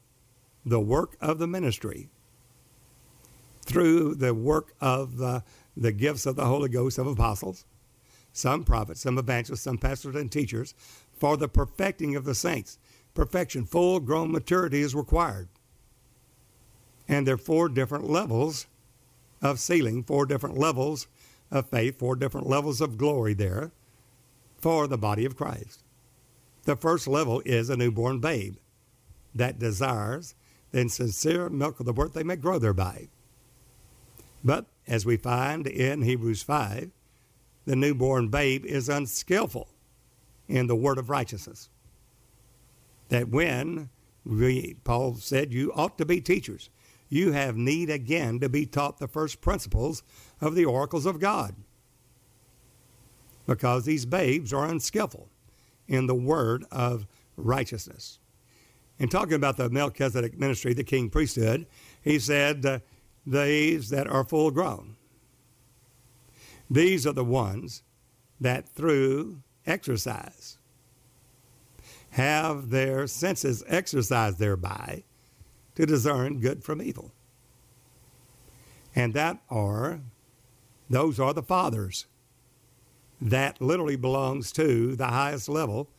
the 0.64 0.80
work 0.80 1.16
of 1.20 1.38
the 1.38 1.46
ministry, 1.46 2.08
through 3.66 4.14
the 4.14 4.32
work 4.32 4.74
of 4.80 5.18
the, 5.18 5.42
the 5.76 5.92
gifts 5.92 6.24
of 6.24 6.36
the 6.36 6.46
Holy 6.46 6.68
Ghost 6.68 6.98
of 6.98 7.06
apostles, 7.06 7.66
some 8.32 8.64
prophets, 8.64 9.00
some 9.00 9.18
evangelists, 9.18 9.62
some 9.62 9.76
pastors 9.76 10.14
and 10.14 10.30
teachers, 10.30 10.74
for 11.12 11.36
the 11.36 11.48
perfecting 11.48 12.16
of 12.16 12.24
the 12.24 12.34
saints. 12.34 12.78
Perfection, 13.14 13.64
full 13.64 14.00
grown 14.00 14.30
maturity 14.30 14.80
is 14.80 14.94
required. 14.94 15.48
And 17.08 17.26
there 17.26 17.34
are 17.34 17.38
four 17.38 17.68
different 17.68 18.08
levels 18.08 18.66
of 19.42 19.58
sealing, 19.58 20.02
four 20.02 20.26
different 20.26 20.56
levels 20.56 21.06
of 21.50 21.68
faith, 21.68 21.98
four 21.98 22.16
different 22.16 22.46
levels 22.46 22.80
of 22.80 22.98
glory 22.98 23.34
there 23.34 23.72
for 24.58 24.86
the 24.86 24.98
body 24.98 25.24
of 25.24 25.36
Christ. 25.36 25.82
The 26.64 26.76
first 26.76 27.06
level 27.06 27.42
is 27.44 27.70
a 27.70 27.76
newborn 27.76 28.20
babe 28.20 28.56
that 29.34 29.58
desires 29.58 30.34
the 30.72 30.88
sincere 30.88 31.48
milk 31.48 31.80
of 31.80 31.86
the 31.86 31.92
word 31.92 32.12
they 32.12 32.24
may 32.24 32.36
grow 32.36 32.58
thereby. 32.58 33.08
But 34.44 34.66
as 34.86 35.04
we 35.04 35.16
find 35.16 35.66
in 35.66 36.02
Hebrews 36.02 36.42
5, 36.42 36.90
the 37.64 37.76
newborn 37.76 38.28
babe 38.28 38.64
is 38.64 38.88
unskillful 38.88 39.68
in 40.48 40.66
the 40.66 40.76
word 40.76 40.98
of 40.98 41.10
righteousness. 41.10 41.68
That 43.08 43.28
when 43.28 43.90
we, 44.24 44.76
Paul 44.84 45.16
said, 45.16 45.52
you 45.52 45.72
ought 45.74 45.98
to 45.98 46.06
be 46.06 46.20
teachers, 46.20 46.70
you 47.08 47.32
have 47.32 47.56
need 47.56 47.90
again 47.90 48.40
to 48.40 48.48
be 48.48 48.66
taught 48.66 48.98
the 48.98 49.08
first 49.08 49.40
principles 49.40 50.02
of 50.40 50.54
the 50.54 50.64
oracles 50.64 51.06
of 51.06 51.20
God. 51.20 51.54
Because 53.46 53.84
these 53.84 54.06
babes 54.06 54.52
are 54.52 54.66
unskillful 54.66 55.28
in 55.86 56.06
the 56.06 56.14
word 56.14 56.64
of 56.70 57.06
righteousness. 57.36 58.18
In 58.98 59.08
talking 59.08 59.34
about 59.34 59.56
the 59.56 59.70
Melchizedek 59.70 60.38
ministry, 60.38 60.74
the 60.74 60.82
king 60.82 61.10
priesthood, 61.10 61.66
he 62.02 62.18
said, 62.18 62.64
uh, 62.64 62.78
These 63.26 63.90
that 63.90 64.06
are 64.06 64.24
full 64.24 64.50
grown. 64.50 64.96
These 66.70 67.06
are 67.06 67.12
the 67.12 67.24
ones 67.24 67.82
that 68.40 68.68
through 68.68 69.42
exercise 69.66 70.58
have 72.10 72.70
their 72.70 73.06
senses 73.06 73.64
exercised 73.66 74.38
thereby 74.38 75.04
to 75.74 75.86
discern 75.86 76.40
good 76.40 76.62
from 76.64 76.80
evil. 76.80 77.12
And 78.94 79.12
that 79.14 79.42
are, 79.50 80.00
those 80.88 81.20
are 81.20 81.34
the 81.34 81.42
fathers. 81.42 82.06
That 83.20 83.60
literally 83.60 83.96
belongs 83.96 84.52
to 84.52 84.96
the 84.96 85.08
highest 85.08 85.48
level 85.48 85.90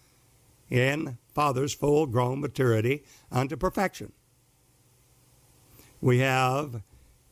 in 0.70 1.18
father's 1.34 1.74
full 1.74 2.08
grown 2.08 2.42
maturity 2.42 3.04
unto 3.32 3.56
perfection. 3.56 4.12
We 6.02 6.20
have 6.20 6.82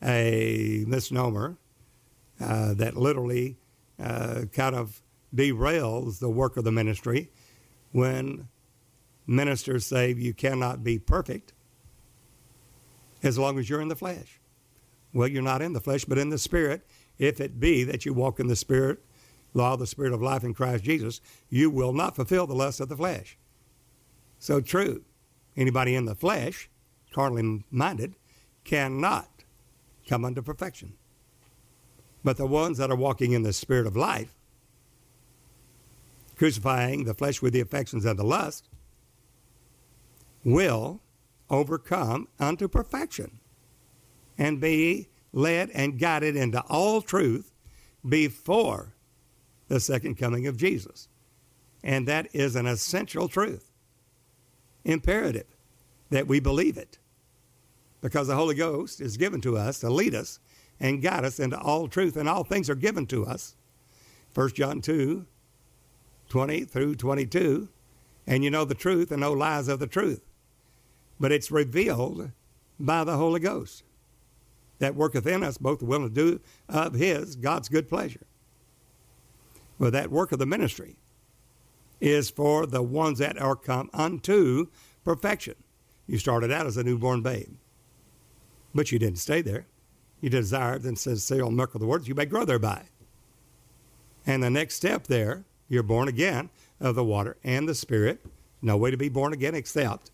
a 0.02 0.84
misnomer 0.86 1.56
uh, 2.40 2.74
that 2.74 2.96
literally 2.96 3.56
uh, 3.98 4.42
kind 4.52 4.74
of 4.74 5.02
derails 5.34 6.18
the 6.18 6.28
work 6.28 6.56
of 6.56 6.64
the 6.64 6.72
ministry 6.72 7.30
when 7.92 8.48
ministers 9.26 9.86
say 9.86 10.12
you 10.12 10.34
cannot 10.34 10.84
be 10.84 10.98
perfect 10.98 11.52
as 13.22 13.38
long 13.38 13.58
as 13.58 13.68
you're 13.68 13.80
in 13.80 13.88
the 13.88 13.96
flesh. 13.96 14.40
Well, 15.12 15.28
you're 15.28 15.42
not 15.42 15.62
in 15.62 15.72
the 15.72 15.80
flesh, 15.80 16.04
but 16.04 16.18
in 16.18 16.30
the 16.30 16.38
spirit. 16.38 16.86
If 17.18 17.40
it 17.40 17.58
be 17.58 17.84
that 17.84 18.04
you 18.04 18.12
walk 18.12 18.38
in 18.38 18.48
the 18.48 18.56
spirit, 18.56 19.02
law 19.54 19.72
of 19.72 19.80
the 19.80 19.86
spirit 19.86 20.12
of 20.12 20.20
life 20.20 20.44
in 20.44 20.52
Christ 20.52 20.84
Jesus, 20.84 21.20
you 21.48 21.70
will 21.70 21.92
not 21.92 22.14
fulfill 22.14 22.46
the 22.46 22.54
lust 22.54 22.80
of 22.80 22.88
the 22.88 22.96
flesh. 22.96 23.38
So 24.38 24.60
true. 24.60 25.04
Anybody 25.56 25.94
in 25.94 26.04
the 26.04 26.14
flesh, 26.14 26.68
carnally 27.12 27.64
minded, 27.70 28.14
cannot 28.64 29.35
come 30.06 30.24
unto 30.24 30.42
perfection. 30.42 30.94
But 32.24 32.36
the 32.36 32.46
ones 32.46 32.78
that 32.78 32.90
are 32.90 32.96
walking 32.96 33.32
in 33.32 33.42
the 33.42 33.52
spirit 33.52 33.86
of 33.86 33.96
life, 33.96 34.34
crucifying 36.36 37.04
the 37.04 37.14
flesh 37.14 37.40
with 37.40 37.52
the 37.52 37.60
affections 37.60 38.04
and 38.04 38.18
the 38.18 38.24
lust, 38.24 38.68
will 40.44 41.00
overcome 41.50 42.28
unto 42.38 42.68
perfection 42.68 43.38
and 44.38 44.60
be 44.60 45.08
led 45.32 45.70
and 45.70 45.98
guided 45.98 46.36
into 46.36 46.60
all 46.68 47.00
truth 47.00 47.52
before 48.08 48.94
the 49.68 49.80
second 49.80 50.16
coming 50.16 50.46
of 50.46 50.56
Jesus. 50.56 51.08
And 51.82 52.06
that 52.08 52.28
is 52.32 52.56
an 52.56 52.66
essential 52.66 53.28
truth, 53.28 53.70
imperative 54.84 55.46
that 56.10 56.26
we 56.26 56.40
believe 56.40 56.76
it. 56.76 56.98
Because 58.00 58.28
the 58.28 58.36
Holy 58.36 58.54
Ghost 58.54 59.00
is 59.00 59.16
given 59.16 59.40
to 59.42 59.56
us 59.56 59.80
to 59.80 59.90
lead 59.90 60.14
us 60.14 60.38
and 60.78 61.02
guide 61.02 61.24
us 61.24 61.40
into 61.40 61.58
all 61.58 61.88
truth, 61.88 62.16
and 62.16 62.28
all 62.28 62.44
things 62.44 62.68
are 62.68 62.74
given 62.74 63.06
to 63.06 63.24
us. 63.24 63.56
1 64.34 64.50
John 64.50 64.80
2 64.80 65.26
20 66.28 66.64
through 66.64 66.94
22. 66.96 67.68
And 68.26 68.42
you 68.42 68.50
know 68.50 68.64
the 68.64 68.74
truth 68.74 69.10
and 69.12 69.20
no 69.20 69.32
lies 69.32 69.68
of 69.68 69.78
the 69.78 69.86
truth 69.86 70.26
but 71.18 71.32
it's 71.32 71.50
revealed 71.50 72.30
by 72.78 73.04
the 73.04 73.16
Holy 73.16 73.40
Ghost 73.40 73.82
that 74.78 74.94
worketh 74.94 75.26
in 75.26 75.42
us 75.42 75.56
both 75.56 75.78
the 75.78 75.86
will 75.86 76.04
and 76.04 76.14
do 76.14 76.40
of 76.68 76.94
His, 76.94 77.36
God's 77.36 77.68
good 77.68 77.88
pleasure. 77.88 78.26
Well, 79.78 79.90
that 79.90 80.10
work 80.10 80.32
of 80.32 80.38
the 80.38 80.46
ministry 80.46 80.96
is 82.00 82.28
for 82.28 82.66
the 82.66 82.82
ones 82.82 83.18
that 83.18 83.40
are 83.40 83.56
come 83.56 83.88
unto 83.94 84.66
perfection. 85.04 85.54
You 86.06 86.18
started 86.18 86.52
out 86.52 86.66
as 86.66 86.76
a 86.76 86.84
newborn 86.84 87.22
babe, 87.22 87.56
but 88.76 88.92
you 88.92 88.98
didn't 88.98 89.18
stay 89.18 89.42
there. 89.42 89.66
You 90.20 90.30
desired 90.30 90.84
and 90.84 90.98
says, 90.98 91.24
say 91.24 91.40
on 91.40 91.58
of 91.58 91.72
the 91.72 91.86
words, 91.86 92.08
you 92.08 92.14
may 92.14 92.26
grow 92.26 92.44
thereby. 92.44 92.82
And 94.26 94.42
the 94.42 94.50
next 94.50 94.74
step 94.74 95.06
there, 95.06 95.44
you're 95.68 95.82
born 95.82 96.08
again, 96.08 96.50
of 96.80 96.94
the 96.94 97.04
water 97.04 97.36
and 97.44 97.68
the 97.68 97.74
Spirit. 97.74 98.24
No 98.62 98.76
way 98.76 98.90
to 98.90 98.96
be 98.96 99.08
born 99.08 99.32
again 99.32 99.54
except 99.54 100.10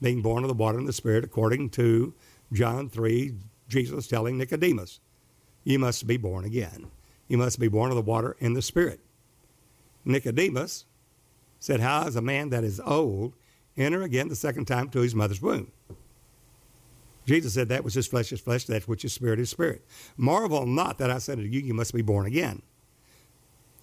being 0.00 0.22
born 0.22 0.44
of 0.44 0.48
the 0.48 0.54
water 0.54 0.78
and 0.78 0.86
the 0.86 0.92
Spirit, 0.92 1.24
according 1.24 1.70
to 1.70 2.14
John 2.52 2.88
3, 2.88 3.34
Jesus 3.68 4.06
telling 4.06 4.38
Nicodemus, 4.38 5.00
You 5.64 5.78
must 5.78 6.06
be 6.06 6.16
born 6.16 6.44
again. 6.44 6.90
You 7.26 7.36
must 7.36 7.58
be 7.58 7.68
born 7.68 7.90
of 7.90 7.96
the 7.96 8.02
water 8.02 8.36
and 8.40 8.56
the 8.56 8.62
Spirit. 8.62 9.00
Nicodemus 10.04 10.84
said, 11.58 11.80
How 11.80 12.06
is 12.06 12.16
a 12.16 12.22
man 12.22 12.50
that 12.50 12.64
is 12.64 12.80
old 12.80 13.34
enter 13.76 14.02
again 14.02 14.28
the 14.28 14.36
second 14.36 14.66
time 14.66 14.88
to 14.90 15.00
his 15.00 15.14
mother's 15.14 15.42
womb? 15.42 15.72
Jesus 17.28 17.52
said, 17.52 17.68
That 17.68 17.84
which 17.84 17.94
is 17.94 18.06
flesh 18.06 18.32
is 18.32 18.40
flesh, 18.40 18.64
that 18.64 18.88
which 18.88 19.04
is 19.04 19.12
spirit 19.12 19.38
is 19.38 19.50
spirit. 19.50 19.84
Marvel 20.16 20.64
not 20.64 20.96
that 20.98 21.10
I 21.10 21.18
said 21.18 21.36
to 21.36 21.46
you, 21.46 21.60
You 21.60 21.74
must 21.74 21.92
be 21.92 22.00
born 22.00 22.26
again. 22.26 22.62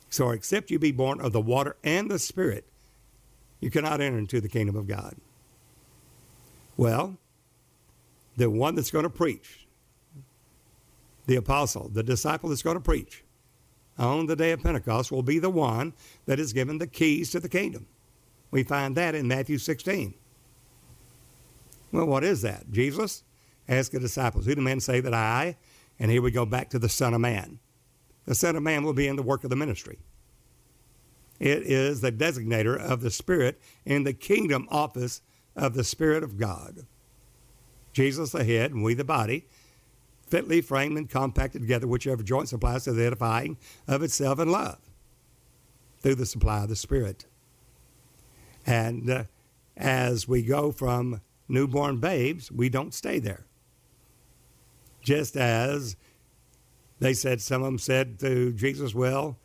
So, 0.09 0.31
except 0.31 0.71
you 0.71 0.79
be 0.79 0.91
born 0.91 1.21
of 1.21 1.31
the 1.31 1.41
water 1.41 1.75
and 1.83 2.09
the 2.09 2.19
Spirit, 2.19 2.65
you 3.59 3.69
cannot 3.69 4.01
enter 4.01 4.17
into 4.17 4.39
the 4.39 4.47
kingdom 4.47 4.75
of 4.75 4.87
God. 4.87 5.15
Well, 6.77 7.17
the 8.37 8.49
one 8.49 8.75
that's 8.75 8.91
going 8.91 9.03
to 9.03 9.09
preach, 9.09 9.67
the 11.25 11.35
apostle, 11.35 11.89
the 11.89 12.03
disciple 12.03 12.49
that's 12.49 12.61
going 12.61 12.77
to 12.77 12.81
preach 12.81 13.23
on 13.97 14.25
the 14.25 14.35
day 14.35 14.51
of 14.51 14.63
Pentecost 14.63 15.11
will 15.11 15.23
be 15.23 15.37
the 15.37 15.49
one 15.49 15.93
that 16.25 16.39
is 16.39 16.53
given 16.53 16.77
the 16.77 16.87
keys 16.87 17.29
to 17.31 17.39
the 17.39 17.49
kingdom. 17.49 17.85
We 18.51 18.63
find 18.63 18.95
that 18.95 19.15
in 19.15 19.27
Matthew 19.27 19.57
16. 19.57 20.13
Well, 21.91 22.05
what 22.05 22.23
is 22.23 22.41
that? 22.41 22.71
Jesus 22.71 23.23
asked 23.67 23.91
the 23.91 23.99
disciples, 23.99 24.45
Who 24.45 24.55
do 24.55 24.61
men 24.61 24.79
say 24.79 24.99
that 24.99 25.13
I? 25.13 25.57
And 25.99 26.11
here 26.11 26.21
we 26.21 26.31
go 26.31 26.45
back 26.45 26.69
to 26.71 26.79
the 26.79 26.89
Son 26.89 27.13
of 27.13 27.21
Man. 27.21 27.59
The 28.25 28.35
Son 28.35 28.55
of 28.55 28.63
Man 28.63 28.83
will 28.83 28.93
be 28.93 29.07
in 29.07 29.15
the 29.15 29.23
work 29.23 29.43
of 29.43 29.49
the 29.49 29.55
ministry. 29.55 29.99
It 31.39 31.63
is 31.63 32.01
the 32.01 32.11
designator 32.11 32.77
of 32.77 33.01
the 33.01 33.11
Spirit 33.11 33.59
in 33.85 34.03
the 34.03 34.13
kingdom 34.13 34.67
office 34.71 35.21
of 35.55 35.73
the 35.73 35.83
Spirit 35.83 36.23
of 36.23 36.37
God. 36.37 36.85
Jesus 37.93 38.31
the 38.31 38.43
head, 38.43 38.71
and 38.71 38.83
we 38.83 38.93
the 38.93 39.03
body, 39.03 39.47
fitly 40.27 40.61
framed 40.61 40.97
and 40.97 41.09
compacted 41.09 41.61
together, 41.61 41.87
whichever 41.87 42.23
joint 42.23 42.49
supplies 42.49 42.83
to 42.85 42.93
the 42.93 43.05
edifying 43.05 43.57
of 43.87 44.01
itself 44.01 44.39
in 44.39 44.49
love 44.49 44.79
through 45.99 46.15
the 46.15 46.25
supply 46.25 46.63
of 46.63 46.69
the 46.69 46.75
Spirit. 46.75 47.25
And 48.65 49.09
uh, 49.09 49.23
as 49.77 50.27
we 50.27 50.41
go 50.41 50.71
from 50.71 51.21
newborn 51.47 51.99
babes, 51.99 52.51
we 52.51 52.69
don't 52.69 52.93
stay 52.93 53.19
there. 53.19 53.45
Just 55.05 55.37
as 55.37 55.95
they 56.99 57.13
said, 57.13 57.39
some 57.41 57.61
of 57.61 57.67
them 57.67 57.77
said 57.77 58.19
to 58.19 58.51
Jesus, 58.53 58.95
Well, 58.95 59.37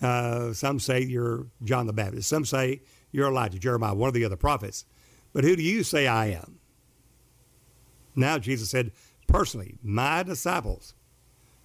uh, 0.00 0.52
some 0.54 0.80
say 0.80 1.02
you're 1.02 1.46
John 1.62 1.86
the 1.86 1.92
Baptist. 1.92 2.28
Some 2.28 2.44
say 2.44 2.80
you're 3.12 3.28
Elijah, 3.28 3.58
Jeremiah, 3.58 3.94
one 3.94 4.08
of 4.08 4.14
the 4.14 4.24
other 4.24 4.36
prophets. 4.36 4.86
But 5.34 5.44
who 5.44 5.56
do 5.56 5.62
you 5.62 5.82
say 5.82 6.06
I 6.06 6.26
am? 6.26 6.58
Now 8.16 8.38
Jesus 8.38 8.70
said, 8.70 8.92
personally, 9.26 9.76
my 9.82 10.22
disciples, 10.22 10.94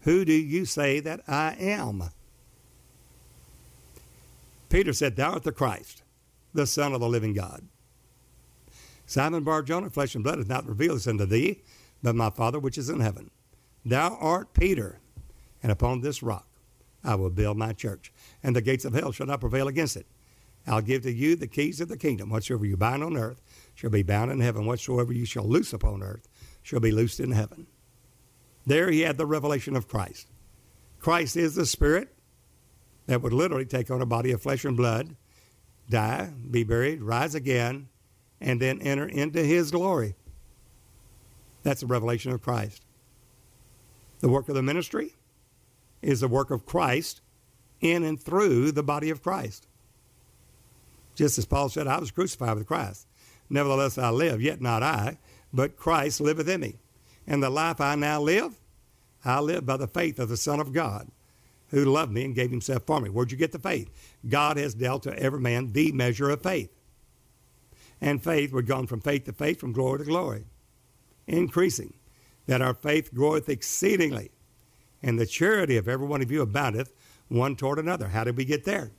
who 0.02 0.26
do 0.26 0.34
you 0.34 0.66
say 0.66 1.00
that 1.00 1.22
I 1.28 1.56
am? 1.60 2.04
Peter 4.70 4.94
said, 4.94 5.16
Thou 5.16 5.34
art 5.34 5.44
the 5.44 5.52
Christ, 5.52 6.04
the 6.54 6.68
Son 6.68 6.94
of 6.94 7.00
the 7.00 7.08
living 7.08 7.34
God. 7.34 7.68
Simon 9.06 9.44
Bar 9.44 9.64
Jonah, 9.64 9.90
flesh 9.90 10.14
and 10.14 10.24
blood 10.24 10.38
hath 10.38 10.48
not 10.48 10.68
revealed 10.68 10.98
this 10.98 11.08
unto 11.08 11.26
thee, 11.26 11.62
but 12.02 12.16
my 12.16 12.30
Father 12.30 12.60
which 12.60 12.78
is 12.78 12.90
in 12.90 13.00
heaven. 13.00 13.32
Thou 13.86 14.18
art 14.20 14.54
Peter, 14.54 15.00
and 15.62 15.72
upon 15.72 16.02
this 16.02 16.22
rock 16.22 16.48
I 17.04 17.16
will 17.16 17.30
build 17.30 17.58
my 17.58 17.74
church, 17.74 18.12
and 18.44 18.56
the 18.56 18.62
gates 18.62 18.86
of 18.86 18.94
hell 18.94 19.12
shall 19.12 19.28
not 19.28 19.42
prevail 19.42 19.68
against 19.68 19.98
it. 19.98 20.06
I'll 20.68 20.82
give 20.82 21.04
to 21.04 21.12
you 21.12 21.36
the 21.36 21.48
keys 21.48 21.82
of 21.82 21.88
the 21.88 21.98
kingdom. 21.98 22.30
Whatsoever 22.30 22.66
you 22.66 22.78
bind 22.78 23.04
on 23.04 23.18
earth 23.18 23.42
shall 23.74 23.90
be 23.90 24.04
bound 24.04 24.32
in 24.32 24.42
heaven. 24.42 24.66
Whatsoever 24.66 25.14
you 25.14 25.26
shall 25.26 25.48
loose 25.48 25.74
upon 25.74 26.04
earth 26.04 26.28
shall 26.62 26.80
be 26.80 26.92
loosed 26.92 27.20
in 27.20 27.32
heaven. 27.32 27.68
There 28.66 28.92
he 28.92 29.02
had 29.02 29.18
the 29.18 29.26
revelation 29.26 29.76
of 29.76 29.88
Christ. 29.88 30.28
Christ 31.00 31.38
is 31.38 31.56
the 31.56 31.66
Spirit 31.66 32.14
that 33.08 33.22
would 33.22 33.34
literally 33.34 33.66
take 33.66 33.90
on 33.90 34.02
a 34.02 34.06
body 34.06 34.32
of 34.32 34.42
flesh 34.42 34.66
and 34.66 34.78
blood, 34.78 35.16
die, 35.90 36.32
be 36.52 36.64
buried, 36.64 37.02
rise 37.02 37.34
again, 37.34 37.88
and 38.40 38.62
then 38.62 38.82
enter 38.82 39.08
into 39.08 39.44
his 39.44 39.72
glory. 39.72 40.16
That's 41.64 41.82
the 41.82 41.88
revelation 41.88 42.32
of 42.32 42.42
Christ. 42.42 42.84
The 44.20 44.30
work 44.30 44.50
of 44.50 44.56
the 44.56 44.64
ministry 44.64 45.16
is 46.02 46.20
the 46.20 46.28
work 46.28 46.52
of 46.52 46.66
Christ 46.66 47.22
in 47.82 48.04
and 48.04 48.20
through 48.20 48.72
the 48.72 48.84
body 48.84 49.10
of 49.10 49.24
Christ. 49.24 49.68
Just 51.16 51.38
as 51.38 51.46
Paul 51.46 51.70
said, 51.70 51.88
I 51.88 52.00
was 52.00 52.12
crucified 52.12 52.58
with 52.58 52.68
Christ. 52.68 53.08
Nevertheless, 53.50 53.98
I 53.98 54.10
live, 54.10 54.42
yet 54.42 54.62
not 54.62 54.84
I, 54.84 55.18
but 55.52 55.78
Christ 55.78 56.22
liveth 56.22 56.48
in 56.48 56.62
me. 56.62 56.76
And 57.28 57.44
the 57.44 57.50
life 57.50 57.82
I 57.82 57.96
now 57.96 58.22
live, 58.22 58.54
I 59.26 59.40
live 59.40 59.66
by 59.66 59.78
the 59.78 59.88
faith 59.88 60.20
of 60.20 60.30
the 60.30 60.38
Son 60.38 60.60
of 60.60 60.72
God, 60.72 61.10
who 61.70 61.86
loved 61.86 62.12
me 62.12 62.26
and 62.26 62.36
gave 62.36 62.52
himself 62.52 62.84
for 62.86 63.02
me. 63.02 63.10
Where'd 63.10 63.32
you 63.32 63.38
get 63.38 63.52
the 63.52 63.60
faith? 63.60 63.90
God 64.28 64.58
has 64.58 64.74
dealt 64.74 65.04
to 65.04 65.18
every 65.18 65.40
man 65.40 65.74
the 65.74 65.92
measure 65.92 66.30
of 66.30 66.42
faith. 66.42 66.72
And 68.02 68.24
faith, 68.24 68.54
we're 68.54 68.62
gone 68.62 68.88
from 68.88 69.02
faith 69.02 69.26
to 69.26 69.34
faith, 69.34 69.60
from 69.60 69.74
glory 69.74 70.00
to 70.00 70.06
glory, 70.06 70.46
increasing, 71.30 71.94
that 72.48 72.62
our 72.62 72.74
faith 72.74 73.14
groweth 73.14 73.50
exceedingly 73.50 74.32
and 75.02 75.20
the 75.20 75.26
charity 75.26 75.78
of 75.78 75.88
every 75.88 76.08
one 76.08 76.22
of 76.22 76.32
you 76.32 76.42
aboundeth 76.42 76.94
one 77.30 77.56
toward 77.56 77.80
another. 77.80 78.10
How 78.10 78.24
did 78.24 78.38
we 78.38 78.46
get 78.46 78.66
there? 78.66 78.92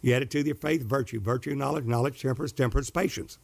You 0.00 0.14
added 0.14 0.30
to 0.32 0.42
your 0.42 0.54
faith 0.54 0.82
virtue, 0.82 1.20
virtue, 1.20 1.54
knowledge, 1.54 1.84
knowledge, 1.84 2.20
temperance, 2.20 2.52
temperance, 2.52 2.90
patience, 2.90 3.38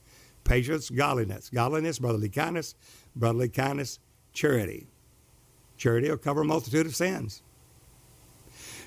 patience, 0.44 0.90
godliness, 0.90 1.50
godliness, 1.50 1.98
brotherly 1.98 2.28
kindness, 2.28 2.74
brotherly 3.16 3.48
kindness, 3.48 3.98
charity. 4.32 4.86
Charity 5.76 6.10
will 6.10 6.18
cover 6.18 6.42
a 6.42 6.44
multitude 6.44 6.86
of 6.86 6.94
sins. 6.94 7.42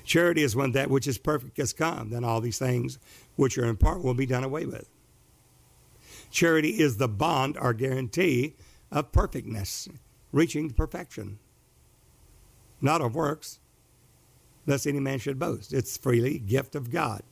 Charity 0.04 0.42
is 0.42 0.56
when 0.56 0.72
that 0.72 0.88
which 0.88 1.06
is 1.06 1.18
perfect 1.18 1.58
has 1.58 1.74
come, 1.74 2.10
then 2.10 2.24
all 2.24 2.40
these 2.40 2.58
things 2.58 2.98
which 3.36 3.58
are 3.58 3.66
in 3.66 3.76
part 3.76 4.02
will 4.02 4.14
be 4.14 4.24
done 4.24 4.44
away 4.44 4.64
with. 4.64 4.88
Charity 6.30 6.80
is 6.80 6.96
the 6.96 7.08
bond 7.08 7.58
or 7.60 7.74
guarantee 7.74 8.54
of 8.90 9.12
perfectness, 9.12 9.88
reaching 10.32 10.70
perfection 10.70 11.38
not 12.80 13.00
of 13.00 13.14
works, 13.14 13.58
lest 14.66 14.86
any 14.86 15.00
man 15.00 15.18
should 15.18 15.38
boast. 15.38 15.72
It's 15.72 15.96
freely 15.96 16.38
gift 16.38 16.74
of 16.74 16.90
God, 16.90 17.22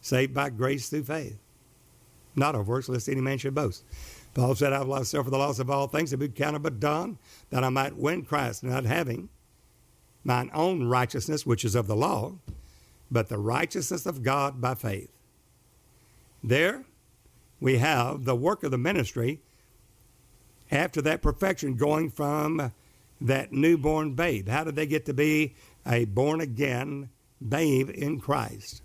saved 0.00 0.34
by 0.34 0.50
grace 0.50 0.88
through 0.88 1.04
faith, 1.04 1.38
not 2.36 2.54
of 2.54 2.68
works, 2.68 2.88
lest 2.88 3.08
any 3.08 3.20
man 3.20 3.38
should 3.38 3.54
boast. 3.54 3.84
Paul 4.34 4.54
said, 4.54 4.72
I've 4.72 4.88
lost 4.88 5.10
self 5.10 5.26
for 5.26 5.30
the 5.30 5.38
loss 5.38 5.58
of 5.58 5.70
all 5.70 5.88
things, 5.88 6.10
to 6.10 6.16
be 6.16 6.28
counted 6.28 6.62
but 6.62 6.80
done, 6.80 7.18
that 7.50 7.64
I 7.64 7.68
might 7.68 7.96
win 7.96 8.22
Christ, 8.24 8.64
not 8.64 8.84
having 8.84 9.28
mine 10.24 10.50
own 10.54 10.84
righteousness, 10.84 11.44
which 11.44 11.64
is 11.64 11.74
of 11.74 11.86
the 11.86 11.96
law, 11.96 12.34
but 13.10 13.28
the 13.28 13.38
righteousness 13.38 14.06
of 14.06 14.22
God 14.22 14.60
by 14.60 14.74
faith. 14.74 15.10
There 16.42 16.84
we 17.60 17.78
have 17.78 18.24
the 18.24 18.34
work 18.34 18.62
of 18.62 18.70
the 18.70 18.78
ministry 18.78 19.40
after 20.72 21.02
that 21.02 21.22
perfection 21.22 21.76
going 21.76 22.10
from 22.10 22.72
that 23.20 23.52
newborn 23.52 24.14
babe? 24.14 24.48
How 24.48 24.64
did 24.64 24.74
they 24.74 24.86
get 24.86 25.06
to 25.06 25.14
be 25.14 25.54
a 25.86 26.06
born 26.06 26.40
again 26.40 27.10
babe 27.46 27.90
in 27.90 28.18
Christ? 28.18 28.82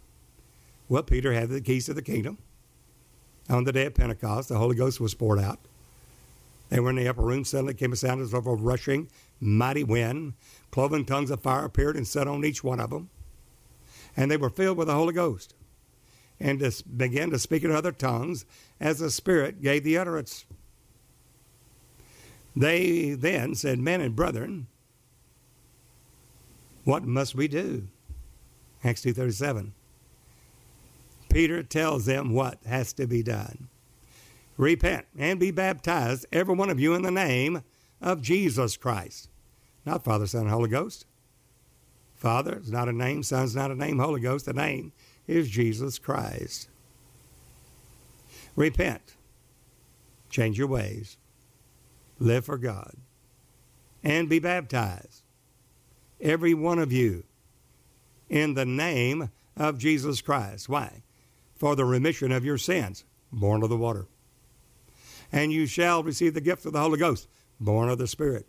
Well, 0.90 1.04
Peter 1.04 1.34
had 1.34 1.50
the 1.50 1.62
keys 1.62 1.86
to 1.86 1.94
the 1.94 2.02
kingdom. 2.02 2.38
On 3.50 3.64
the 3.64 3.72
day 3.72 3.86
of 3.86 3.96
Pentecost, 3.96 4.50
the 4.50 4.58
Holy 4.58 4.76
Ghost 4.76 5.00
was 5.00 5.16
poured 5.16 5.40
out. 5.40 5.60
They 6.70 6.82
were 6.82 6.90
in 6.90 6.98
the 6.98 7.08
upper 7.08 7.22
room. 7.22 7.46
Suddenly 7.46 7.76
came 7.76 7.94
a 7.94 7.96
sound 7.96 8.22
as 8.22 8.34
of 8.34 8.46
a 8.46 8.54
rushing, 8.54 9.10
mighty 9.40 9.86
wind. 9.86 10.34
Cloven 10.70 11.06
tongues 11.06 11.32
of 11.32 11.42
fire 11.42 11.64
appeared 11.64 11.96
and 11.96 12.06
set 12.06 12.28
on 12.28 12.44
each 12.44 12.64
one 12.64 12.82
of 12.82 12.90
them. 12.90 13.10
And 14.18 14.30
they 14.30 14.36
were 14.36 14.50
filled 14.50 14.78
with 14.78 14.88
the 14.88 14.96
Holy 14.96 15.14
Ghost 15.14 15.56
and 16.40 16.60
began 16.96 17.30
to 17.30 17.40
speak 17.40 17.64
in 17.64 17.72
other 17.72 17.94
tongues 17.94 18.46
as 18.80 19.00
the 19.00 19.10
Spirit 19.10 19.62
gave 19.62 19.84
the 19.84 19.98
utterance. 19.98 20.46
They 22.58 23.12
then 23.12 23.54
said, 23.54 23.78
Men 23.78 24.02
and 24.02 24.16
brethren, 24.16 24.66
what 26.86 27.04
must 27.04 27.36
we 27.36 27.48
do? 27.48 27.88
Acts 28.84 29.06
2.37. 29.06 29.74
Peter 31.30 31.62
tells 31.62 32.06
them 32.06 32.34
what 32.34 32.58
has 32.66 32.94
to 32.94 33.06
be 33.06 33.22
done. 33.22 33.68
Repent 34.58 35.06
and 35.16 35.40
be 35.40 35.52
baptized, 35.52 36.26
every 36.32 36.56
one 36.56 36.72
of 36.72 36.80
you, 36.80 36.96
in 36.96 37.04
the 37.04 37.12
name 37.12 37.62
of 38.02 38.24
Jesus 38.24 38.76
Christ. 38.76 39.30
Not 39.86 40.04
Father, 40.04 40.26
Son, 40.26 40.42
and 40.42 40.50
Holy 40.50 40.70
Ghost. 40.70 41.06
Father 42.16 42.58
is 42.58 42.72
not 42.72 42.90
a 42.90 42.94
name, 42.94 43.22
Son's 43.22 43.56
not 43.56 43.70
a 43.70 43.76
name, 43.76 44.00
Holy 44.00 44.20
Ghost, 44.22 44.48
the 44.48 44.54
name 44.54 44.94
is 45.28 45.48
Jesus 45.48 46.00
Christ. 46.00 46.70
Repent. 48.56 49.14
Change 50.32 50.58
your 50.58 50.68
ways 50.68 51.18
live 52.20 52.46
for 52.46 52.58
God, 52.58 52.96
and 54.04 54.30
be 54.30 54.40
baptized, 54.40 55.24
every 56.20 56.54
one 56.54 56.80
of 56.80 56.92
you, 56.92 57.24
in 58.30 58.54
the 58.54 58.66
name 58.66 59.30
of 59.56 59.78
Jesus 59.78 60.22
Christ. 60.22 60.68
Why? 60.70 61.04
for 61.58 61.76
the 61.76 61.86
remission 61.86 62.32
of 62.32 62.46
your 62.46 62.58
sins, 62.58 63.04
born 63.32 63.64
of 63.64 63.70
the 63.70 63.78
water. 63.78 64.08
And 65.32 65.52
you 65.52 65.66
shall 65.66 66.04
receive 66.04 66.34
the 66.34 66.42
gift 66.42 66.66
of 66.66 66.74
the 66.74 66.80
Holy 66.80 67.00
Ghost, 67.00 67.28
born 67.60 67.90
of 67.90 67.98
the 67.98 68.08
Spirit. 68.08 68.48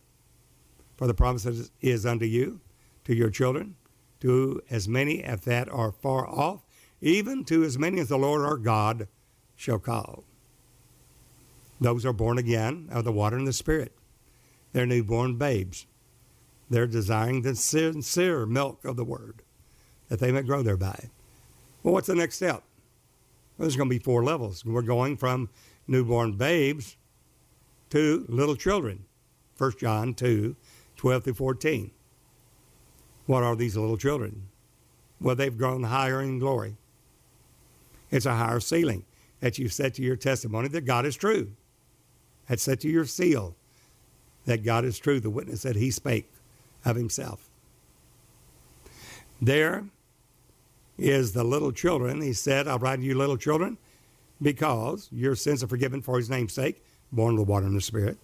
For 0.96 1.06
the 1.06 1.14
promise 1.14 1.46
is 1.80 2.06
unto 2.06 2.26
you, 2.26 2.60
to 3.04 3.14
your 3.14 3.30
children, 3.30 3.76
to 4.20 4.60
as 4.70 4.88
many 4.88 5.22
as 5.24 5.40
that 5.42 5.68
are 5.70 5.92
far 5.92 6.26
off, 6.26 6.64
even 7.00 7.44
to 7.44 7.64
as 7.64 7.78
many 7.78 8.00
as 8.00 8.08
the 8.08 8.18
Lord 8.18 8.42
our 8.42 8.56
God 8.56 9.08
shall 9.56 9.78
call. 9.78 10.24
Those 11.80 12.04
are 12.04 12.12
born 12.12 12.38
again 12.38 12.88
of 12.90 13.04
the 13.04 13.12
water 13.12 13.36
and 13.36 13.46
the 13.46 13.52
Spirit. 13.52 13.92
They're 14.72 14.86
newborn 14.86 15.36
babes. 15.36 15.86
They're 16.68 16.86
desiring 16.86 17.42
the 17.42 17.54
sincere 17.54 18.44
milk 18.44 18.84
of 18.84 18.96
the 18.96 19.04
Word, 19.04 19.42
that 20.08 20.18
they 20.18 20.32
may 20.32 20.42
grow 20.42 20.62
thereby. 20.62 21.10
Well, 21.82 21.94
what's 21.94 22.08
the 22.08 22.14
next 22.14 22.36
step? 22.36 22.62
Well, 23.56 23.64
there's 23.64 23.76
going 23.76 23.88
to 23.88 23.94
be 23.94 24.02
four 24.02 24.24
levels. 24.24 24.64
We're 24.64 24.82
going 24.82 25.16
from 25.16 25.48
newborn 25.86 26.36
babes 26.36 26.96
to 27.90 28.26
little 28.28 28.56
children. 28.56 29.04
1 29.56 29.72
John 29.78 30.14
2 30.14 30.56
12 30.96 31.24
through 31.24 31.34
14. 31.34 31.90
What 33.26 33.44
are 33.44 33.54
these 33.54 33.76
little 33.76 33.96
children? 33.96 34.48
Well, 35.20 35.36
they've 35.36 35.56
grown 35.56 35.84
higher 35.84 36.20
in 36.20 36.38
glory. 36.38 36.76
It's 38.10 38.26
a 38.26 38.34
higher 38.34 38.60
sealing 38.60 39.04
that 39.40 39.58
you've 39.58 39.72
set 39.72 39.94
to 39.94 40.02
your 40.02 40.16
testimony 40.16 40.68
that 40.68 40.84
God 40.84 41.06
is 41.06 41.16
true. 41.16 41.52
That's 42.48 42.62
set 42.62 42.80
to 42.80 42.88
your 42.88 43.04
seal 43.04 43.54
that 44.46 44.64
God 44.64 44.84
is 44.84 44.98
true, 44.98 45.20
the 45.20 45.30
witness 45.30 45.62
that 45.62 45.76
he 45.76 45.90
spake 45.90 46.32
of 46.84 46.96
himself. 46.96 47.48
There 49.40 49.84
is 50.96 51.32
the 51.32 51.44
little 51.44 51.70
children. 51.70 52.22
He 52.22 52.32
said, 52.32 52.66
I'll 52.66 52.78
write 52.78 52.96
to 52.96 53.02
you 53.02 53.14
little 53.14 53.36
children 53.36 53.76
because 54.40 55.08
your 55.12 55.34
sins 55.34 55.62
are 55.62 55.68
forgiven 55.68 56.00
for 56.00 56.16
his 56.16 56.30
name's 56.30 56.54
sake, 56.54 56.82
born 57.12 57.34
of 57.34 57.38
the 57.38 57.52
water 57.52 57.66
and 57.66 57.76
the 57.76 57.80
Spirit. 57.80 58.16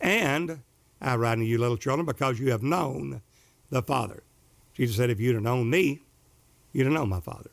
And 0.00 0.60
I 1.00 1.16
write 1.16 1.36
to 1.36 1.44
you 1.44 1.58
little 1.58 1.76
children 1.76 2.06
because 2.06 2.38
you 2.38 2.50
have 2.52 2.62
known 2.62 3.20
the 3.70 3.82
Father. 3.82 4.22
Jesus 4.74 4.96
said, 4.96 5.10
if 5.10 5.18
you'd 5.18 5.34
have 5.34 5.42
known 5.42 5.68
me, 5.68 6.00
you'd 6.72 6.84
have 6.84 6.94
known 6.94 7.08
my 7.08 7.20
Father. 7.20 7.50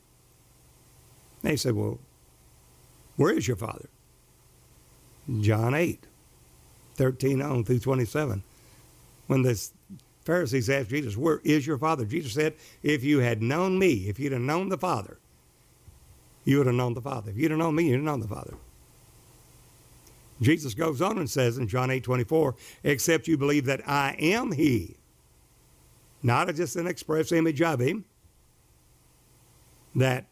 They 1.42 1.56
said, 1.56 1.74
well, 1.74 2.00
where 3.16 3.34
is 3.34 3.48
your 3.48 3.58
Father? 3.58 3.90
John 5.42 5.74
8, 5.74 6.06
13 6.96 7.42
on 7.42 7.64
through 7.64 7.80
27. 7.80 8.44
When 9.28 9.42
the 9.42 9.70
Pharisees 10.24 10.70
asked 10.70 10.90
Jesus, 10.90 11.18
Where 11.18 11.42
is 11.44 11.66
your 11.66 11.78
Father? 11.78 12.06
Jesus 12.06 12.34
said, 12.34 12.54
If 12.84 13.04
you 13.04 13.20
had 13.20 13.42
known 13.42 13.80
me, 13.80 14.08
if 14.08 14.20
you'd 14.20 14.34
have 14.34 14.42
known 14.42 14.70
the 14.70 14.78
Father, 14.78 15.18
you 16.44 16.60
would 16.60 16.68
have 16.68 16.76
known 16.76 16.94
the 16.94 17.02
Father. 17.02 17.32
If 17.32 17.38
you'd 17.38 17.52
have 17.52 17.60
known 17.60 17.76
me, 17.76 17.90
you'd 17.90 17.96
have 17.96 18.04
known 18.04 18.20
the 18.20 18.28
Father. 18.28 18.56
Jesus 20.42 20.74
goes 20.74 21.02
on 21.02 21.18
and 21.18 21.30
says 21.30 21.58
in 21.58 21.68
John 21.68 21.90
8 21.90 22.04
24, 22.04 22.56
Except 22.84 23.28
you 23.28 23.38
believe 23.38 23.66
that 23.66 23.88
I 23.88 24.16
am 24.20 24.52
He, 24.52 24.96
not 26.22 26.54
just 26.56 26.76
an 26.76 26.88
express 26.88 27.32
image 27.32 27.62
of 27.62 27.80
Him, 27.80 28.06
that 29.96 30.26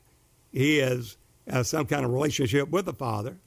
He 0.51 0.79
is 0.79 1.17
uh, 1.51 1.63
some 1.63 1.85
kind 1.85 2.05
of 2.05 2.11
relationship 2.11 2.69
with 2.69 2.85
the 2.85 2.93
Father. 2.93 3.37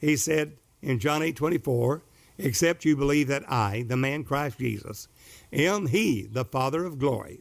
He 0.00 0.16
said, 0.16 0.56
in 0.82 0.98
John 0.98 1.22
8 1.22 1.36
24, 1.36 2.02
except 2.38 2.84
you 2.84 2.96
believe 2.96 3.28
that 3.28 3.50
I, 3.50 3.84
the 3.86 3.96
man 3.96 4.24
Christ 4.24 4.58
Jesus, 4.58 5.08
am 5.52 5.86
he, 5.86 6.22
the 6.22 6.44
Father 6.44 6.84
of 6.84 6.98
glory, 6.98 7.40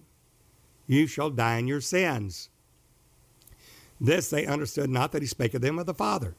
you 0.87 1.07
shall 1.07 1.29
die 1.29 1.57
in 1.57 1.67
your 1.67 1.81
sins. 1.81 2.49
This 3.99 4.29
they 4.29 4.45
understood 4.45 4.89
not 4.89 5.11
that 5.11 5.21
he 5.21 5.27
spake 5.27 5.53
of 5.53 5.61
them 5.61 5.79
of 5.79 5.85
the 5.85 5.93
Father. 5.93 6.35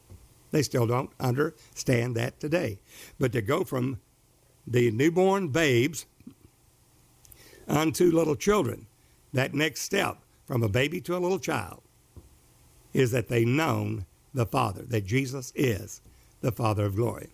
They 0.51 0.63
still 0.63 0.87
don't 0.87 1.11
understand 1.19 2.15
that 2.17 2.39
today. 2.39 2.79
But 3.19 3.33
to 3.33 3.41
go 3.41 3.65
from 3.65 4.01
the 4.67 4.91
newborn 4.91 5.49
babes 5.49 6.07
unto 7.67 8.11
little 8.11 8.37
children, 8.37 8.87
that 9.33 9.55
next 9.55 9.81
step 9.81 10.19
from 10.45 10.63
a 10.63 10.69
baby 10.69 11.01
to 11.01 11.17
a 11.17 11.19
little 11.19 11.39
child, 11.39 11.83
is 12.93 13.11
that 13.13 13.29
they 13.29 13.45
known 13.45 14.05
the 14.35 14.45
Father, 14.45 14.83
that 14.83 15.07
Jesus 15.07 15.53
is 15.55 16.03
the 16.43 16.53
Father 16.53 16.85
of 16.85 16.97
glory. 16.97 17.31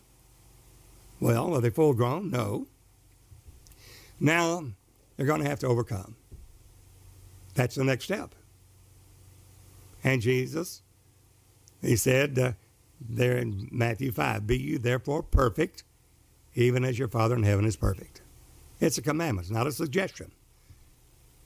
Well, 1.21 1.55
are 1.55 1.61
they 1.61 1.71
full 1.71 1.95
grown? 1.95 2.31
No. 2.31 2.69
Now 4.21 4.65
they're 5.17 5.27
going 5.27 5.43
to 5.43 5.49
have 5.49 5.59
to 5.61 5.67
overcome. 5.67 6.15
That's 7.55 7.75
the 7.75 7.85
next 7.85 8.05
step. 8.05 8.35
And 10.05 10.23
Jesus, 10.23 10.83
he 11.83 11.97
said 11.97 12.39
uh, 12.39 12.53
there 13.01 13.37
in 13.37 13.69
Matthew 13.73 14.13
5, 14.13 14.47
Be 14.47 14.57
you 14.57 14.79
therefore 14.79 15.25
perfect, 15.25 15.83
even 16.55 16.85
as 16.85 16.99
your 16.99 17.09
Father 17.09 17.35
in 17.35 17.43
heaven 17.43 17.65
is 17.65 17.77
perfect. 17.77 18.23
It's 18.81 18.99
a 18.99 19.03
commandment, 19.03 19.47
it's 19.47 19.53
not 19.53 19.67
a 19.67 19.73
suggestion. 19.73 20.31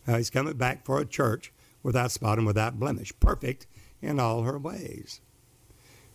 Uh, 0.06 0.18
he's 0.18 0.30
coming 0.30 0.56
back 0.56 0.84
for 0.84 0.98
a 0.98 1.06
church 1.06 1.52
without 1.82 2.10
spot 2.10 2.36
and 2.36 2.46
without 2.46 2.78
blemish, 2.78 3.12
perfect 3.20 3.66
in 4.02 4.20
all 4.20 4.42
her 4.42 4.58
ways. 4.58 5.20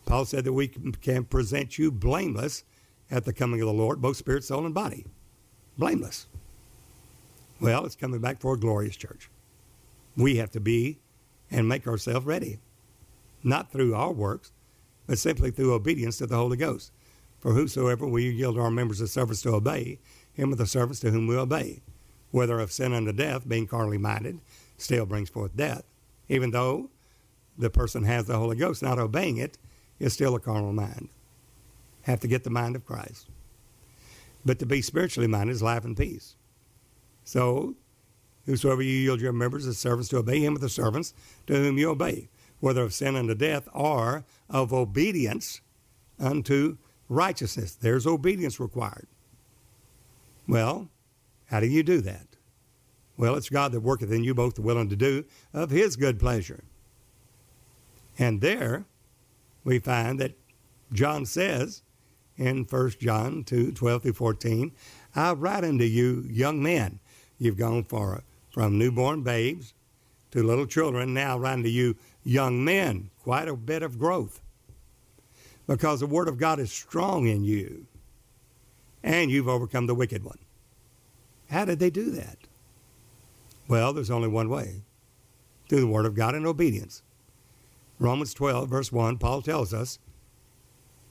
Paul 0.07 0.23
said 0.23 0.45
that 0.45 0.53
we 0.53 0.69
can 0.69 1.25
present 1.25 1.77
you 1.77 1.91
blameless 1.91 2.63
at 3.11 3.25
the 3.25 3.33
coming 3.33 3.61
of 3.61 3.67
the 3.67 3.73
Lord, 3.73 4.01
both 4.01 4.15
spirit, 4.15 4.45
soul, 4.45 4.65
and 4.65 4.73
body. 4.73 5.05
Blameless. 5.77 6.27
Well, 7.59 7.85
it's 7.85 7.95
coming 7.95 8.21
back 8.21 8.39
for 8.39 8.53
a 8.53 8.59
glorious 8.59 8.95
church. 8.95 9.29
We 10.15 10.37
have 10.37 10.49
to 10.51 10.61
be 10.61 10.99
and 11.51 11.67
make 11.67 11.85
ourselves 11.85 12.25
ready, 12.25 12.59
not 13.43 13.71
through 13.71 13.95
our 13.95 14.11
works, 14.11 14.53
but 15.07 15.19
simply 15.19 15.51
through 15.51 15.73
obedience 15.73 16.17
to 16.19 16.25
the 16.25 16.37
Holy 16.37 16.57
Ghost. 16.57 16.91
For 17.39 17.51
whosoever 17.53 18.07
we 18.07 18.29
yield 18.29 18.57
our 18.57 18.71
members 18.71 19.01
of 19.01 19.09
service 19.09 19.41
to 19.41 19.55
obey, 19.55 19.99
him 20.33 20.49
with 20.49 20.59
the 20.59 20.65
service 20.65 21.01
to 21.01 21.11
whom 21.11 21.27
we 21.27 21.35
obey, 21.35 21.81
whether 22.31 22.59
of 22.59 22.71
sin 22.71 22.93
unto 22.93 23.11
death, 23.11 23.47
being 23.47 23.67
carnally 23.67 23.97
minded, 23.97 24.39
still 24.77 25.05
brings 25.05 25.29
forth 25.29 25.55
death. 25.55 25.83
Even 26.29 26.51
though 26.51 26.89
the 27.57 27.69
person 27.69 28.03
has 28.03 28.25
the 28.25 28.37
Holy 28.37 28.55
Ghost, 28.55 28.81
not 28.81 28.99
obeying 28.99 29.37
it, 29.37 29.57
is 29.99 30.13
still 30.13 30.35
a 30.35 30.39
carnal 30.39 30.73
mind. 30.73 31.09
Have 32.03 32.19
to 32.21 32.27
get 32.27 32.43
the 32.43 32.49
mind 32.49 32.75
of 32.75 32.85
Christ. 32.85 33.27
But 34.45 34.59
to 34.59 34.65
be 34.65 34.81
spiritually 34.81 35.27
minded 35.27 35.53
is 35.53 35.61
life 35.61 35.83
and 35.83 35.97
peace. 35.97 36.35
So, 37.23 37.75
whosoever 38.45 38.81
you 38.81 38.93
yield 38.93 39.19
your 39.19 39.33
members 39.33 39.67
as 39.67 39.77
servants 39.77 40.09
to 40.09 40.17
obey 40.17 40.39
him 40.39 40.53
with 40.53 40.61
the 40.61 40.69
servants 40.69 41.13
to 41.47 41.55
whom 41.55 41.77
you 41.77 41.89
obey, 41.89 42.29
whether 42.59 42.81
of 42.81 42.93
sin 42.93 43.15
unto 43.15 43.35
death 43.35 43.67
or 43.73 44.23
of 44.49 44.71
obedience 44.71 45.61
unto 46.19 46.77
righteousness. 47.09 47.75
There's 47.75 48.07
obedience 48.07 48.59
required. 48.59 49.07
Well, 50.47 50.89
how 51.47 51.59
do 51.59 51.67
you 51.67 51.83
do 51.83 52.01
that? 52.01 52.27
Well, 53.17 53.35
it's 53.35 53.49
God 53.49 53.71
that 53.71 53.81
worketh 53.81 54.11
in 54.11 54.23
you 54.23 54.33
both 54.33 54.55
the 54.55 54.61
willing 54.61 54.89
to 54.89 54.95
do 54.95 55.25
of 55.53 55.71
his 55.71 55.95
good 55.95 56.19
pleasure. 56.19 56.63
And 58.19 58.41
there, 58.41 58.85
we 59.67 59.79
find 59.79 60.17
that 60.17 60.31
John 60.93 61.25
says 61.25 61.81
in 62.37 62.63
1 62.63 62.89
John 63.01 63.43
2 63.43 63.73
12 63.73 64.01
through 64.01 64.13
14, 64.13 64.71
I 65.13 65.33
write 65.33 65.65
unto 65.65 65.83
you, 65.83 66.25
young 66.29 66.63
men. 66.63 67.01
You've 67.37 67.57
gone 67.57 67.83
for, 67.83 68.23
from 68.49 68.77
newborn 68.77 69.23
babes 69.23 69.73
to 70.31 70.41
little 70.41 70.67
children. 70.67 71.13
Now 71.13 71.37
write 71.37 71.53
unto 71.55 71.69
you, 71.69 71.97
young 72.23 72.63
men. 72.63 73.09
Quite 73.21 73.49
a 73.49 73.57
bit 73.57 73.83
of 73.83 73.99
growth. 73.99 74.39
Because 75.67 75.99
the 75.99 76.07
Word 76.07 76.29
of 76.29 76.37
God 76.37 76.61
is 76.61 76.71
strong 76.71 77.27
in 77.27 77.43
you, 77.43 77.87
and 79.03 79.29
you've 79.29 79.49
overcome 79.49 79.85
the 79.85 79.95
wicked 79.95 80.23
one. 80.23 80.39
How 81.49 81.65
did 81.65 81.79
they 81.79 81.89
do 81.89 82.09
that? 82.11 82.37
Well, 83.67 83.91
there's 83.91 84.11
only 84.11 84.29
one 84.29 84.47
way 84.47 84.83
through 85.67 85.81
the 85.81 85.87
Word 85.87 86.05
of 86.05 86.15
God 86.15 86.35
and 86.35 86.47
obedience. 86.47 87.03
Romans 87.99 88.33
12, 88.33 88.69
verse 88.69 88.91
1, 88.91 89.17
Paul 89.17 89.41
tells 89.41 89.73
us, 89.73 89.99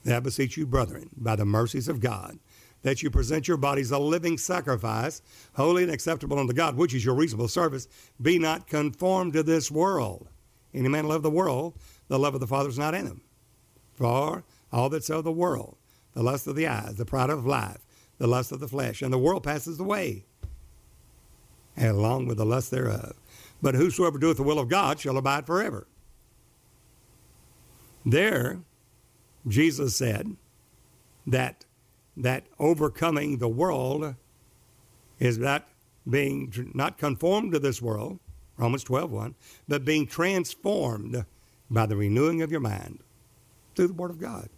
I 0.08 0.20
beseech 0.20 0.56
you, 0.56 0.66
brethren, 0.66 1.10
by 1.16 1.34
the 1.34 1.44
mercies 1.44 1.88
of 1.88 2.00
God, 2.00 2.38
that 2.82 3.02
you 3.02 3.10
present 3.10 3.48
your 3.48 3.56
bodies 3.56 3.90
a 3.90 3.98
living 3.98 4.38
sacrifice, 4.38 5.20
holy 5.54 5.82
and 5.82 5.90
acceptable 5.90 6.38
unto 6.38 6.52
God, 6.52 6.76
which 6.76 6.94
is 6.94 7.04
your 7.04 7.16
reasonable 7.16 7.48
service. 7.48 7.88
Be 8.22 8.38
not 8.38 8.68
conformed 8.68 9.32
to 9.32 9.42
this 9.42 9.70
world. 9.70 10.28
Any 10.72 10.88
man 10.88 11.08
love 11.08 11.22
the 11.22 11.30
world, 11.30 11.74
the 12.06 12.18
love 12.18 12.34
of 12.34 12.40
the 12.40 12.46
Father 12.46 12.68
is 12.68 12.78
not 12.78 12.94
in 12.94 13.06
him. 13.06 13.22
For 13.94 14.44
all 14.72 14.88
that's 14.88 15.10
of 15.10 15.24
the 15.24 15.32
world, 15.32 15.76
the 16.12 16.22
lust 16.22 16.46
of 16.46 16.54
the 16.54 16.68
eyes, 16.68 16.94
the 16.94 17.04
pride 17.04 17.30
of 17.30 17.44
life, 17.44 17.84
the 18.18 18.28
lust 18.28 18.52
of 18.52 18.60
the 18.60 18.68
flesh, 18.68 19.02
and 19.02 19.12
the 19.12 19.18
world 19.18 19.42
passes 19.42 19.80
away, 19.80 20.24
and 21.76 21.96
along 21.96 22.26
with 22.26 22.36
the 22.36 22.46
lust 22.46 22.70
thereof. 22.70 23.14
But 23.60 23.74
whosoever 23.74 24.18
doeth 24.18 24.36
the 24.36 24.42
will 24.44 24.60
of 24.60 24.68
God 24.68 25.00
shall 25.00 25.16
abide 25.16 25.46
forever. 25.46 25.88
There, 28.06 28.60
Jesus 29.48 29.96
said 29.96 30.36
that 31.26 31.64
that 32.16 32.44
overcoming 32.58 33.38
the 33.38 33.48
world 33.48 34.14
is 35.18 35.36
not 35.36 35.68
being 36.08 36.70
not 36.72 36.98
conformed 36.98 37.52
to 37.52 37.58
this 37.58 37.82
world, 37.82 38.20
Romans 38.56 38.84
12, 38.84 39.10
1, 39.10 39.34
but 39.66 39.84
being 39.84 40.06
transformed 40.06 41.26
by 41.68 41.84
the 41.84 41.96
renewing 41.96 42.42
of 42.42 42.50
your 42.52 42.60
mind 42.60 43.00
through 43.74 43.88
the 43.88 43.92
Word 43.92 44.12
of 44.12 44.20
God. 44.20 44.48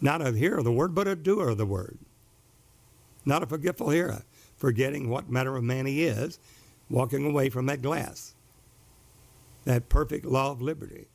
Not 0.00 0.26
a 0.26 0.32
hearer 0.32 0.58
of 0.58 0.64
the 0.64 0.72
Word, 0.72 0.94
but 0.94 1.06
a 1.06 1.14
doer 1.14 1.50
of 1.50 1.58
the 1.58 1.66
Word. 1.66 1.98
Not 3.26 3.42
a 3.42 3.46
forgetful 3.46 3.90
hearer, 3.90 4.22
forgetting 4.56 5.10
what 5.10 5.30
manner 5.30 5.54
of 5.54 5.64
man 5.64 5.84
he 5.84 6.04
is, 6.04 6.38
walking 6.88 7.26
away 7.26 7.50
from 7.50 7.66
that 7.66 7.82
glass, 7.82 8.34
that 9.64 9.90
perfect 9.90 10.24
law 10.24 10.50
of 10.50 10.62
liberty. 10.62 11.08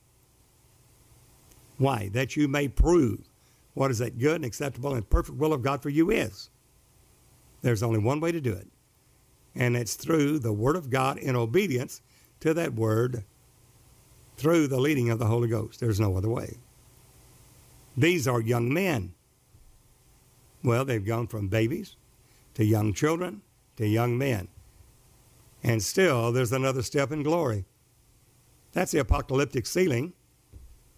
Why? 1.78 2.10
That 2.10 2.36
you 2.36 2.48
may 2.48 2.68
prove 2.68 3.30
what 3.74 3.92
is 3.92 4.00
that 4.00 4.20
good 4.20 4.36
and 4.36 4.46
acceptable 4.46 4.94
and 4.94 5.10
perfect 5.10 5.38
will 5.38 5.54
of 5.54 5.64
God 5.64 5.82
for 5.82 5.90
you 5.90 6.12
is. 6.12 6.50
There's 7.62 7.84
only 7.84 8.00
one 8.00 8.20
way 8.20 8.32
to 8.32 8.42
do 8.42 8.54
it, 8.54 8.68
and 9.56 9.76
it's 9.76 9.96
through 9.96 10.40
the 10.40 10.54
Word 10.54 10.76
of 10.76 10.90
God 10.90 11.18
in 11.18 11.36
obedience 11.36 12.02
to 12.42 12.54
that 12.54 12.74
Word 12.74 13.24
through 14.36 14.68
the 14.68 14.80
leading 14.80 15.10
of 15.10 15.20
the 15.20 15.28
Holy 15.28 15.48
Ghost. 15.48 15.80
There's 15.80 16.00
no 16.00 16.18
other 16.18 16.30
way. 16.30 16.58
These 17.96 18.28
are 18.28 18.42
young 18.42 18.74
men. 18.74 19.14
Well, 20.64 20.86
they've 20.86 21.06
gone 21.06 21.28
from 21.28 21.48
babies 21.48 21.96
to 22.56 22.66
young 22.66 22.94
children 22.94 23.42
to 23.78 23.88
young 23.88 24.18
men. 24.18 24.48
And 25.64 25.82
still, 25.82 26.32
there's 26.32 26.52
another 26.52 26.82
step 26.82 27.12
in 27.12 27.24
glory. 27.24 27.66
That's 28.74 28.92
the 28.92 29.00
apocalyptic 29.00 29.66
sealing 29.66 30.14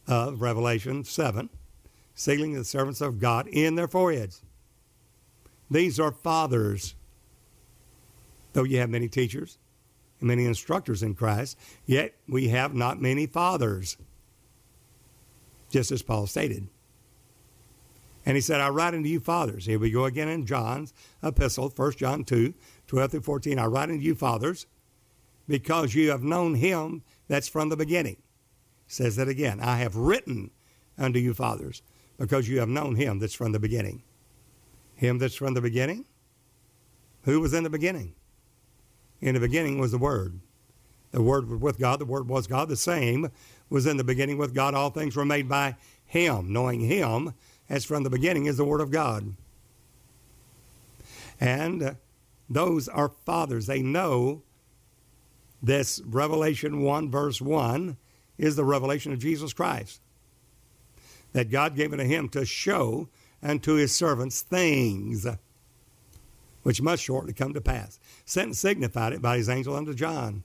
of 0.08 0.42
Revelation 0.42 1.04
7, 1.04 1.50
sealing 2.14 2.54
the 2.54 2.64
servants 2.64 3.02
of 3.02 3.20
God 3.20 3.48
in 3.48 3.76
their 3.76 3.88
foreheads. 3.88 4.42
These 5.70 6.00
are 6.00 6.12
fathers. 6.12 6.96
Though 8.54 8.64
you 8.64 8.80
have 8.80 8.90
many 8.90 9.10
teachers 9.10 9.58
and 10.20 10.28
many 10.28 10.46
instructors 10.46 11.04
in 11.04 11.16
Christ, 11.16 11.58
yet 11.86 12.14
we 12.28 12.50
have 12.50 12.74
not 12.74 13.02
many 13.02 13.26
fathers, 13.26 13.98
just 15.70 15.92
as 15.92 16.02
Paul 16.02 16.28
stated. 16.28 16.68
And 18.26 18.36
he 18.36 18.42
said, 18.42 18.62
I 18.62 18.70
write 18.70 18.94
unto 18.94 19.10
you 19.10 19.20
fathers. 19.20 19.66
Here 19.66 19.78
we 19.78 19.92
go 19.92 20.06
again 20.06 20.30
in 20.30 20.46
John's 20.46 20.94
epistle, 21.22 21.72
1 21.76 21.92
John 21.94 22.24
2, 22.24 22.54
12 22.88 23.12
through 23.12 23.22
14. 23.22 23.60
I 23.60 23.66
write 23.66 23.90
unto 23.90 24.02
you 24.02 24.16
fathers, 24.16 24.66
because 25.48 25.94
you 25.94 26.10
have 26.10 26.24
known 26.24 26.56
him 26.56 27.04
that's 27.28 27.48
from 27.48 27.70
the 27.70 27.78
beginning. 27.78 28.18
Says 28.88 29.16
that 29.16 29.28
again. 29.28 29.60
I 29.60 29.78
have 29.78 29.96
written 29.96 30.52
unto 30.98 31.20
you 31.20 31.34
fathers, 31.34 31.82
because 32.18 32.48
you 32.48 32.60
have 32.60 32.70
known 32.70 32.96
him 32.96 33.20
that's 33.20 33.34
from 33.34 33.52
the 33.52 33.60
beginning. 33.60 34.04
Him 34.96 35.18
that's 35.18 35.36
from 35.36 35.54
the 35.54 35.62
beginning? 35.62 36.06
Who 37.24 37.42
was 37.42 37.54
in 37.54 37.64
the 37.64 37.70
beginning? 37.70 38.16
In 39.20 39.34
the 39.34 39.42
beginning 39.42 39.80
was 39.80 39.92
the 39.92 39.98
Word. 39.98 40.40
The 41.12 41.22
Word 41.22 41.50
was 41.50 41.60
with 41.60 41.80
God. 41.80 42.00
The 42.00 42.06
Word 42.06 42.28
was 42.28 42.48
God. 42.48 42.70
The 42.70 42.76
same 42.76 43.30
was 43.70 43.86
in 43.86 43.98
the 43.98 44.04
beginning 44.04 44.38
with 44.38 44.54
God. 44.54 44.74
All 44.74 44.90
things 44.90 45.16
were 45.16 45.26
made 45.26 45.50
by 45.50 45.76
Him. 46.06 46.54
Knowing 46.54 46.82
Him 46.82 47.34
as 47.70 47.84
from 47.84 48.04
the 48.04 48.10
beginning 48.10 48.46
is 48.46 48.58
the 48.58 48.66
Word 48.66 48.82
of 48.82 48.92
God. 48.92 49.36
And 51.40 51.84
uh, 51.84 51.94
those 52.50 52.88
are 52.88 53.10
fathers. 53.10 53.66
They 53.66 53.82
know 53.82 54.44
this 55.62 56.02
Revelation 56.06 56.82
1, 56.82 57.10
verse 57.10 57.42
1 57.42 57.98
is 58.38 58.56
the 58.56 58.66
revelation 58.66 59.14
of 59.14 59.20
Jesus 59.20 59.54
Christ. 59.54 60.02
That 61.34 61.52
God 61.52 61.76
gave 61.76 61.94
it 61.94 61.98
to 61.98 62.04
him 62.06 62.30
to 62.30 62.46
show 62.46 63.10
unto 63.44 63.74
his 63.74 63.96
servants 63.96 64.42
things 64.42 65.28
which 66.64 66.82
must 66.82 67.04
shortly 67.04 67.34
come 67.34 67.54
to 67.54 67.62
pass. 67.62 68.00
Sent 68.26 68.48
and 68.48 68.58
signified 68.58 69.14
it 69.14 69.22
by 69.22 69.38
his 69.38 69.50
angel 69.50 69.76
unto 69.76 69.94
John. 69.94 70.44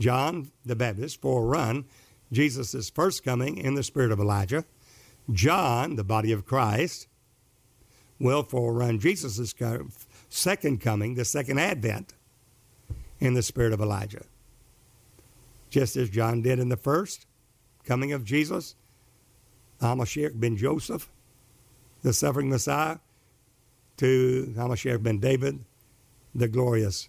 John 0.00 0.50
the 0.64 0.74
Baptist 0.74 1.20
forerun 1.20 1.84
Jesus' 2.32 2.90
first 2.90 3.22
coming 3.22 3.56
in 3.56 3.74
the 3.74 3.82
spirit 3.82 4.10
of 4.10 4.18
Elijah. 4.18 4.64
John, 5.30 5.96
the 5.96 6.04
body 6.04 6.32
of 6.32 6.46
Christ, 6.46 7.06
will 8.18 8.42
forerun 8.42 8.98
Jesus' 8.98 9.54
second 10.28 10.80
coming, 10.80 11.14
the 11.14 11.24
second 11.24 11.58
advent, 11.58 12.14
in 13.20 13.34
the 13.34 13.42
spirit 13.42 13.72
of 13.72 13.80
Elijah. 13.80 14.24
Just 15.70 15.96
as 15.96 16.10
John 16.10 16.42
did 16.42 16.58
in 16.58 16.68
the 16.68 16.76
first 16.76 17.26
coming 17.84 18.12
of 18.12 18.24
Jesus, 18.24 18.74
Hamashiach 19.80 20.38
ben 20.38 20.56
Joseph, 20.56 21.08
the 22.02 22.12
suffering 22.12 22.50
Messiah, 22.50 22.98
to 23.96 24.52
Hamashiach 24.56 25.02
ben 25.02 25.18
David, 25.18 25.64
the 26.34 26.48
glorious 26.48 27.08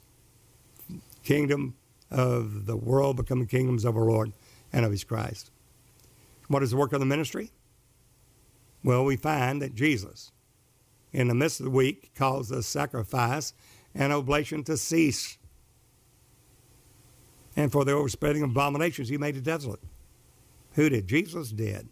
kingdom 1.24 1.76
of 2.10 2.66
the 2.66 2.76
world 2.76 3.18
becoming 3.18 3.48
kingdoms 3.48 3.86
of 3.86 3.96
our 3.96 4.06
Lord 4.06 4.34
and 4.72 4.86
of 4.86 4.92
his 4.92 5.04
Christ. 5.04 5.52
What 6.48 6.64
is 6.64 6.72
the 6.72 6.78
work 6.78 6.94
of 6.94 7.00
the 7.00 7.06
ministry? 7.06 7.52
Well, 8.84 9.06
we 9.06 9.16
find 9.16 9.62
that 9.62 9.76
Jesus, 9.76 10.32
in 11.14 11.28
the 11.28 11.36
midst 11.36 11.60
of 11.60 11.66
the 11.66 11.72
week, 11.72 12.12
calls 12.16 12.50
the 12.50 12.64
sacrifice 12.64 13.54
and 13.94 14.12
oblation 14.12 14.64
to 14.66 14.78
cease. 14.78 15.38
And 17.62 17.72
for 17.72 17.86
the 17.86 17.92
overspreading 17.92 18.42
abominations, 18.42 19.08
he 19.08 19.20
made 19.20 19.38
it 19.38 19.44
desolate. 19.44 19.82
Who 20.72 20.90
did? 20.90 21.08
Jesus 21.08 21.52
did. 21.52 21.90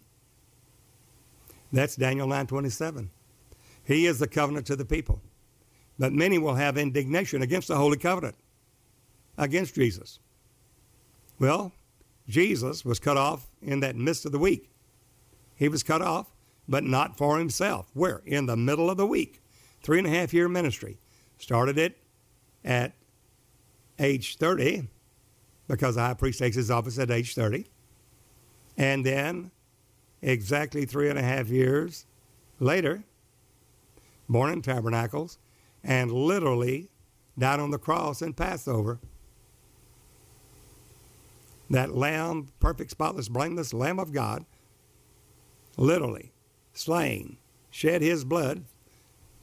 That's 1.71 1.95
Daniel 1.95 2.27
9:27. 2.27 3.11
He 3.83 4.07
is 4.07 4.17
the 4.17 4.27
covenant 4.27 4.65
to 4.65 4.75
the 4.75 4.83
people. 4.83 5.21
But 5.99 6.11
many 6.11 6.39
will 6.39 6.55
have 6.55 6.75
indignation 6.75 7.43
against 7.43 7.67
the 7.67 7.75
holy 7.75 7.99
covenant, 7.99 8.35
against 9.37 9.75
Jesus. 9.75 10.17
Well, 11.37 11.71
Jesus 12.27 12.83
was 12.83 12.97
cut 12.97 13.17
off 13.17 13.51
in 13.61 13.79
that 13.81 13.95
midst 13.95 14.25
of 14.25 14.31
the 14.31 14.39
week. 14.39 14.71
He 15.55 15.67
was 15.67 15.83
cut 15.83 16.01
off 16.01 16.31
but 16.67 16.83
not 16.83 17.15
for 17.15 17.37
himself. 17.37 17.91
Where? 17.93 18.23
In 18.25 18.47
the 18.47 18.57
middle 18.57 18.89
of 18.89 18.97
the 18.97 19.05
week. 19.05 19.39
Three 19.83 19.99
and 19.99 20.07
a 20.07 20.09
half 20.09 20.33
year 20.33 20.49
ministry. 20.49 20.97
Started 21.37 21.77
it 21.77 21.99
at 22.63 22.95
age 23.99 24.37
30 24.37 24.87
because 25.69 25.95
the 25.95 26.01
high 26.01 26.15
priest 26.15 26.39
takes 26.39 26.55
his 26.55 26.71
office 26.71 26.97
at 26.99 27.11
age 27.11 27.35
30. 27.35 27.65
And 28.75 29.05
then, 29.05 29.51
exactly 30.21 30.85
three 30.85 31.09
and 31.09 31.19
a 31.19 31.21
half 31.21 31.47
years 31.47 32.05
later, 32.59 33.03
born 34.27 34.51
in 34.51 34.61
tabernacles 34.61 35.37
and 35.83 36.11
literally 36.11 36.89
died 37.37 37.59
on 37.59 37.71
the 37.71 37.77
cross 37.77 38.21
in 38.21 38.33
Passover. 38.33 38.99
That 41.69 41.95
lamb, 41.95 42.47
perfect, 42.59 42.89
spotless, 42.89 43.29
blameless 43.29 43.73
Lamb 43.73 43.99
of 43.99 44.11
God, 44.11 44.45
literally 45.77 46.31
slain, 46.73 47.37
shed 47.69 48.01
his 48.01 48.25
blood, 48.25 48.63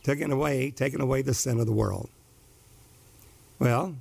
taken 0.03 0.33
away, 0.33 0.73
taken 0.73 1.01
away 1.01 1.23
the 1.23 1.35
sin 1.35 1.61
of 1.61 1.67
the 1.67 1.73
world. 1.73 2.11
Well, 3.61 3.97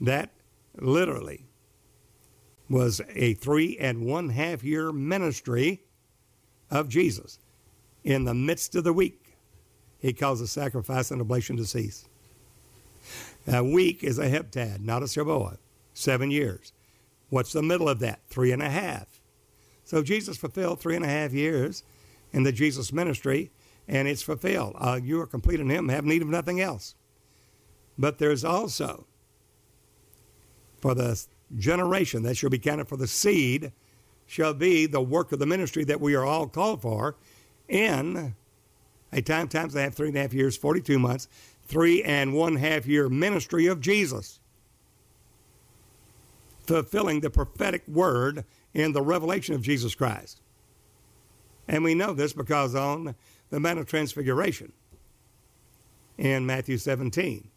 that 0.00 0.30
literally 0.82 1.46
was 2.68 3.00
a 3.14 3.34
three 3.34 3.78
and 3.78 4.04
one 4.04 4.30
half 4.30 4.64
year 4.64 4.92
ministry 4.92 5.82
of 6.70 6.88
Jesus. 6.88 7.38
In 8.04 8.24
the 8.24 8.34
midst 8.34 8.74
of 8.74 8.84
the 8.84 8.92
week, 8.92 9.36
he 9.98 10.12
calls 10.12 10.40
the 10.40 10.46
sacrifice 10.46 11.10
and 11.10 11.20
oblation 11.20 11.56
to 11.56 11.64
cease. 11.64 12.06
A 13.46 13.62
week 13.62 14.02
is 14.02 14.18
a 14.18 14.28
heptad, 14.28 14.80
not 14.80 15.02
a 15.02 15.06
Shavuot. 15.06 15.58
Seven 15.94 16.30
years. 16.30 16.72
What's 17.30 17.52
the 17.52 17.62
middle 17.62 17.88
of 17.88 18.00
that? 18.00 18.20
Three 18.28 18.52
and 18.52 18.62
a 18.62 18.70
half. 18.70 19.20
So 19.84 20.02
Jesus 20.02 20.36
fulfilled 20.36 20.80
three 20.80 20.96
and 20.96 21.04
a 21.04 21.08
half 21.08 21.32
years 21.32 21.82
in 22.32 22.42
the 22.42 22.52
Jesus 22.52 22.92
ministry, 22.92 23.50
and 23.88 24.06
it's 24.08 24.22
fulfilled. 24.22 24.74
Uh, 24.78 25.00
you 25.02 25.20
are 25.20 25.26
complete 25.26 25.60
in 25.60 25.70
Him, 25.70 25.88
have 25.88 26.04
need 26.04 26.22
of 26.22 26.28
nothing 26.28 26.60
else. 26.60 26.94
But 27.96 28.18
there's 28.18 28.44
also 28.44 29.06
for 30.86 30.94
the 30.94 31.20
generation 31.58 32.22
that 32.22 32.36
shall 32.36 32.48
be 32.48 32.60
counted 32.60 32.86
for 32.86 32.96
the 32.96 33.08
seed 33.08 33.72
shall 34.24 34.54
be 34.54 34.86
the 34.86 35.00
work 35.00 35.32
of 35.32 35.40
the 35.40 35.46
ministry 35.46 35.82
that 35.82 36.00
we 36.00 36.14
are 36.14 36.24
all 36.24 36.46
called 36.46 36.80
for 36.80 37.16
in 37.68 38.36
a 39.12 39.20
time 39.20 39.48
times 39.48 39.72
they 39.72 39.82
have 39.82 39.96
three 39.96 40.06
and 40.06 40.16
a 40.16 40.20
half 40.20 40.32
years, 40.32 40.56
42 40.56 40.96
months, 41.00 41.26
three 41.64 42.04
and 42.04 42.34
one 42.34 42.54
half 42.54 42.86
year 42.86 43.08
ministry 43.08 43.66
of 43.66 43.80
Jesus. 43.80 44.38
Fulfilling 46.68 47.18
the 47.18 47.30
prophetic 47.30 47.82
word 47.88 48.44
in 48.72 48.92
the 48.92 49.02
revelation 49.02 49.56
of 49.56 49.62
Jesus 49.62 49.92
Christ. 49.96 50.40
And 51.66 51.82
we 51.82 51.96
know 51.96 52.12
this 52.12 52.32
because 52.32 52.76
on 52.76 53.16
the 53.50 53.58
Mount 53.58 53.80
of 53.80 53.86
Transfiguration 53.86 54.72
in 56.16 56.46
Matthew 56.46 56.78
17, 56.78 57.50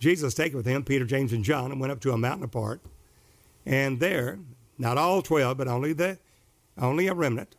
Jesus 0.00 0.34
taken 0.34 0.56
with 0.56 0.66
him 0.66 0.82
Peter, 0.82 1.04
James, 1.04 1.32
and 1.32 1.44
John 1.44 1.70
and 1.70 1.80
went 1.80 1.92
up 1.92 2.00
to 2.00 2.12
a 2.12 2.18
mountain 2.18 2.44
apart. 2.44 2.80
And 3.66 4.00
there, 4.00 4.38
not 4.78 4.98
all 4.98 5.22
12, 5.22 5.56
but 5.56 5.68
only 5.68 5.92
the 5.92 6.18
only 6.78 7.06
a 7.06 7.14
remnant, 7.14 7.56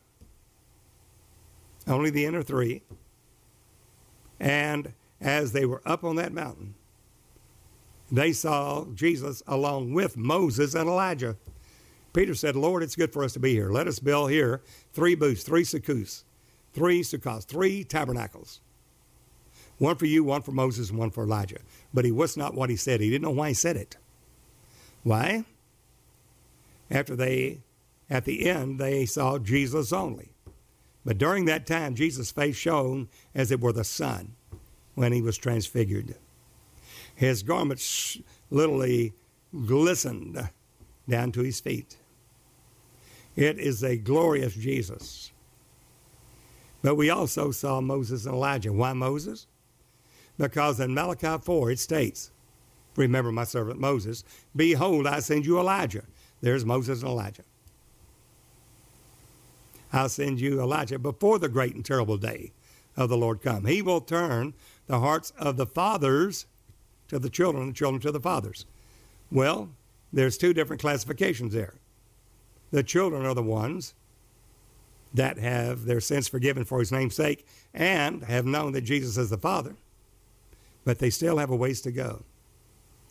only 1.87 2.09
the 2.09 2.25
inner 2.25 2.41
three. 2.41 2.81
And 4.39 4.93
as 5.21 5.51
they 5.51 5.65
were 5.65 5.83
up 5.85 6.03
on 6.03 6.15
that 6.15 6.33
mountain, 6.33 6.73
they 8.11 8.33
saw 8.33 8.85
Jesus 8.95 9.43
along 9.45 9.93
with 9.93 10.17
Moses 10.17 10.73
and 10.73 10.89
Elijah. 10.89 11.37
Peter 12.13 12.33
said, 12.33 12.55
Lord, 12.55 12.81
it's 12.81 12.95
good 12.95 13.13
for 13.13 13.23
us 13.23 13.33
to 13.33 13.39
be 13.39 13.53
here. 13.53 13.71
Let 13.71 13.87
us 13.87 13.99
build 13.99 14.31
here 14.31 14.61
three 14.91 15.13
booths, 15.15 15.43
three 15.43 15.63
sukkahs, 15.63 16.23
three 16.73 17.01
sukkahs, 17.01 17.45
three 17.45 17.83
tabernacles. 17.83 18.59
One 19.81 19.95
for 19.95 20.05
you, 20.05 20.23
one 20.23 20.43
for 20.43 20.51
Moses, 20.51 20.91
and 20.91 20.99
one 20.99 21.09
for 21.09 21.23
Elijah. 21.23 21.57
But 21.91 22.05
he 22.05 22.11
was 22.11 22.37
not 22.37 22.53
what 22.53 22.69
he 22.69 22.75
said. 22.75 23.01
He 23.01 23.09
didn't 23.09 23.23
know 23.23 23.31
why 23.31 23.47
he 23.47 23.55
said 23.55 23.75
it. 23.75 23.97
Why? 25.01 25.43
After 26.91 27.15
they, 27.15 27.61
at 28.07 28.25
the 28.25 28.47
end, 28.47 28.79
they 28.79 29.07
saw 29.07 29.39
Jesus 29.39 29.91
only. 29.91 30.33
But 31.03 31.17
during 31.17 31.45
that 31.45 31.65
time, 31.65 31.95
Jesus' 31.95 32.29
face 32.29 32.55
shone 32.55 33.09
as 33.33 33.49
it 33.49 33.59
were 33.59 33.73
the 33.73 33.83
sun 33.83 34.35
when 34.93 35.13
he 35.13 35.21
was 35.23 35.35
transfigured. 35.39 36.13
His 37.15 37.41
garments 37.41 38.19
literally 38.51 39.13
glistened 39.65 40.47
down 41.09 41.31
to 41.31 41.41
his 41.41 41.59
feet. 41.59 41.97
It 43.35 43.57
is 43.57 43.83
a 43.83 43.97
glorious 43.97 44.53
Jesus. 44.53 45.31
But 46.83 46.97
we 46.97 47.09
also 47.09 47.49
saw 47.49 47.81
Moses 47.81 48.27
and 48.27 48.35
Elijah. 48.35 48.71
Why 48.71 48.93
Moses? 48.93 49.47
Because 50.37 50.79
in 50.79 50.93
Malachi 50.93 51.41
4 51.43 51.71
it 51.71 51.79
states, 51.79 52.31
Remember 52.95 53.31
my 53.31 53.45
servant 53.45 53.79
Moses, 53.79 54.23
behold, 54.55 55.07
I 55.07 55.19
send 55.19 55.45
you 55.45 55.59
Elijah. 55.59 56.03
There's 56.41 56.65
Moses 56.65 57.01
and 57.01 57.09
Elijah. 57.09 57.43
I'll 59.93 60.09
send 60.09 60.39
you 60.39 60.61
Elijah 60.61 60.99
before 60.99 61.39
the 61.39 61.49
great 61.49 61.75
and 61.75 61.85
terrible 61.85 62.17
day 62.17 62.51
of 62.97 63.09
the 63.09 63.17
Lord 63.17 63.41
come. 63.41 63.65
He 63.65 63.81
will 63.81 64.01
turn 64.01 64.53
the 64.87 64.99
hearts 64.99 65.31
of 65.37 65.57
the 65.57 65.65
fathers 65.65 66.45
to 67.07 67.19
the 67.19 67.29
children, 67.29 67.67
the 67.67 67.73
children 67.73 68.01
to 68.01 68.11
the 68.11 68.19
fathers. 68.19 68.65
Well, 69.31 69.69
there's 70.13 70.37
two 70.37 70.53
different 70.53 70.81
classifications 70.81 71.53
there. 71.53 71.75
The 72.71 72.83
children 72.83 73.25
are 73.25 73.33
the 73.33 73.43
ones 73.43 73.93
that 75.13 75.37
have 75.37 75.85
their 75.85 75.99
sins 75.99 76.27
forgiven 76.27 76.63
for 76.63 76.79
his 76.79 76.91
name's 76.91 77.15
sake 77.15 77.45
and 77.73 78.23
have 78.23 78.45
known 78.45 78.71
that 78.73 78.81
Jesus 78.81 79.17
is 79.17 79.29
the 79.29 79.37
Father, 79.37 79.75
but 80.83 80.99
they 80.99 81.09
still 81.09 81.37
have 81.37 81.49
a 81.49 81.55
ways 81.55 81.81
to 81.81 81.91
go 81.91 82.23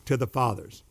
to 0.05 0.17
the 0.17 0.27
fathers. 0.27 0.83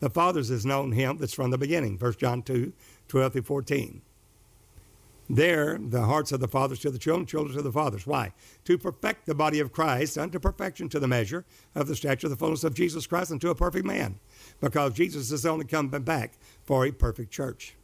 The 0.00 0.10
fathers 0.10 0.48
has 0.48 0.66
known 0.66 0.92
him 0.92 1.18
that's 1.18 1.34
from 1.34 1.50
the 1.50 1.58
beginning, 1.58 1.98
1 1.98 2.14
John 2.14 2.42
2, 2.42 2.72
12 3.08 3.32
through 3.32 3.42
14. 3.42 4.02
There, 5.30 5.78
the 5.78 6.02
hearts 6.02 6.32
of 6.32 6.40
the 6.40 6.48
fathers 6.48 6.80
to 6.80 6.90
the 6.90 6.98
children, 6.98 7.24
children 7.24 7.56
to 7.56 7.62
the 7.62 7.72
fathers. 7.72 8.06
Why? 8.06 8.32
To 8.66 8.76
perfect 8.76 9.24
the 9.24 9.34
body 9.34 9.58
of 9.58 9.72
Christ 9.72 10.18
unto 10.18 10.38
perfection 10.38 10.90
to 10.90 11.00
the 11.00 11.08
measure 11.08 11.46
of 11.74 11.88
the 11.88 11.96
stature 11.96 12.26
of 12.26 12.30
the 12.30 12.36
fullness 12.36 12.64
of 12.64 12.74
Jesus 12.74 13.06
Christ 13.06 13.32
unto 13.32 13.48
a 13.48 13.54
perfect 13.54 13.86
man. 13.86 14.20
Because 14.60 14.92
Jesus 14.92 15.32
is 15.32 15.46
only 15.46 15.64
coming 15.64 16.02
back 16.02 16.34
for 16.62 16.84
a 16.84 16.92
perfect 16.92 17.30
church. 17.30 17.74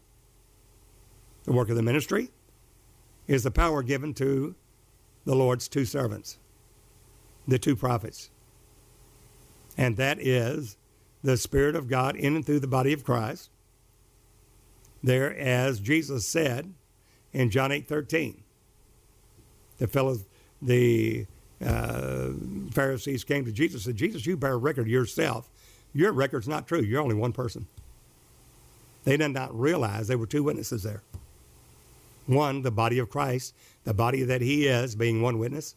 The 1.44 1.52
work 1.52 1.70
of 1.70 1.76
the 1.76 1.82
ministry 1.82 2.28
is 3.26 3.42
the 3.42 3.50
power 3.50 3.82
given 3.82 4.12
to 4.14 4.54
the 5.24 5.34
Lord's 5.34 5.68
two 5.68 5.86
servants, 5.86 6.38
the 7.50 7.58
two 7.58 7.76
prophets. 7.76 8.30
And 9.76 9.96
that 9.96 10.20
is 10.20 10.76
the 11.22 11.36
Spirit 11.36 11.76
of 11.76 11.88
God 11.88 12.16
in 12.16 12.36
and 12.36 12.44
through 12.44 12.60
the 12.60 12.66
body 12.66 12.92
of 12.92 13.04
Christ. 13.04 13.50
There, 15.02 15.36
as 15.36 15.80
Jesus 15.80 16.26
said, 16.26 16.72
in 17.32 17.50
John 17.50 17.72
8 17.72 17.88
13. 17.88 18.42
The 19.78 19.86
fellows, 19.86 20.26
the 20.60 21.26
uh, 21.64 22.28
Pharisees 22.72 23.24
came 23.24 23.44
to 23.46 23.52
Jesus 23.52 23.86
and 23.86 23.94
said, 23.94 23.96
Jesus, 23.96 24.26
you 24.26 24.36
bear 24.36 24.58
record 24.58 24.88
yourself. 24.88 25.48
Your 25.94 26.12
record's 26.12 26.48
not 26.48 26.68
true. 26.68 26.80
You're 26.80 27.00
only 27.00 27.14
one 27.14 27.32
person. 27.32 27.66
They 29.04 29.16
did 29.16 29.28
not 29.30 29.58
realize 29.58 30.08
there 30.08 30.18
were 30.18 30.26
two 30.26 30.42
witnesses 30.42 30.82
there. 30.82 31.02
One, 32.26 32.62
the 32.62 32.70
body 32.70 32.98
of 32.98 33.08
Christ, 33.08 33.54
the 33.84 33.94
body 33.94 34.22
that 34.22 34.42
he 34.42 34.66
is 34.66 34.94
being 34.94 35.22
one 35.22 35.38
witness, 35.38 35.74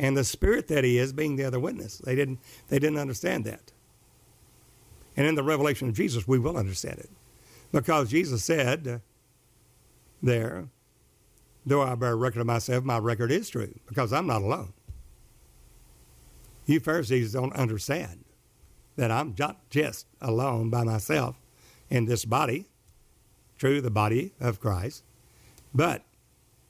and 0.00 0.16
the 0.16 0.24
spirit 0.24 0.66
that 0.68 0.82
he 0.82 0.96
is 0.96 1.12
being 1.12 1.36
the 1.36 1.44
other 1.44 1.60
witness. 1.60 1.98
They 1.98 2.14
didn't, 2.14 2.40
they 2.68 2.78
didn't 2.78 2.98
understand 2.98 3.44
that. 3.44 3.70
And 5.14 5.26
in 5.26 5.34
the 5.34 5.42
revelation 5.42 5.90
of 5.90 5.94
Jesus, 5.94 6.26
we 6.26 6.38
will 6.38 6.56
understand 6.56 6.98
it. 6.98 7.10
Because 7.70 8.08
Jesus 8.08 8.42
said, 8.42 8.88
uh, 8.88 8.98
there, 10.22 10.68
though 11.66 11.82
I 11.82 11.94
bear 11.96 12.16
record 12.16 12.40
of 12.40 12.46
myself, 12.46 12.82
my 12.82 12.96
record 12.96 13.30
is 13.30 13.50
true 13.50 13.74
because 13.86 14.10
I'm 14.10 14.26
not 14.26 14.40
alone. 14.40 14.72
You 16.64 16.80
Pharisees 16.80 17.34
don't 17.34 17.54
understand 17.54 18.24
that 18.96 19.10
I'm 19.10 19.34
not 19.38 19.68
just 19.68 20.06
alone 20.22 20.70
by 20.70 20.82
myself 20.82 21.36
in 21.90 22.06
this 22.06 22.24
body, 22.24 22.68
true, 23.58 23.82
the 23.82 23.90
body 23.90 24.32
of 24.40 24.60
Christ, 24.60 25.04
but 25.74 26.04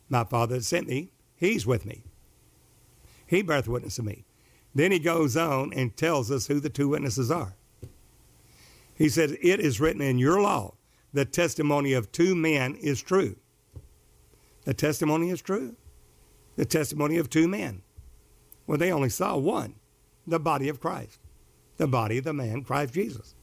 my 0.09 0.25
Father 0.25 0.61
sent 0.61 0.89
me, 0.89 1.13
He's 1.37 1.65
with 1.65 1.87
me. 1.87 2.03
He 3.31 3.43
beareth 3.43 3.69
witness 3.69 4.01
of 4.01 4.07
me. 4.07 4.25
Then 4.75 4.91
he 4.91 4.99
goes 4.99 5.37
on 5.37 5.73
and 5.73 5.97
tells 5.97 6.33
us 6.33 6.49
who 6.49 6.59
the 6.59 6.69
two 6.69 6.89
witnesses 6.89 7.31
are. 7.31 7.55
He 8.93 9.09
says, 9.09 9.37
It 9.41 9.61
is 9.61 9.81
written 9.81 10.03
in 10.03 10.19
your 10.19 10.41
law 10.41 10.75
the 11.13 11.25
testimony 11.25 11.93
of 11.93 12.11
two 12.11 12.35
men 12.35 12.75
is 12.75 13.01
true. 13.01 13.37
The 14.65 14.75
testimony 14.75 15.31
is 15.31 15.41
true. 15.41 15.77
The 16.57 16.65
testimony 16.65 17.19
of 17.19 17.31
two 17.31 17.47
men. 17.47 17.83
Well, 18.67 18.79
they 18.79 18.91
only 18.91 19.11
saw 19.11 19.37
one 19.37 19.77
the 20.27 20.41
body 20.41 20.69
of 20.69 20.81
Christ, 20.81 21.21
the 21.77 21.87
body 21.87 22.19
of 22.19 22.25
the 22.25 22.33
man, 22.33 22.65
Christ 22.65 22.95
Jesus. 22.95 23.37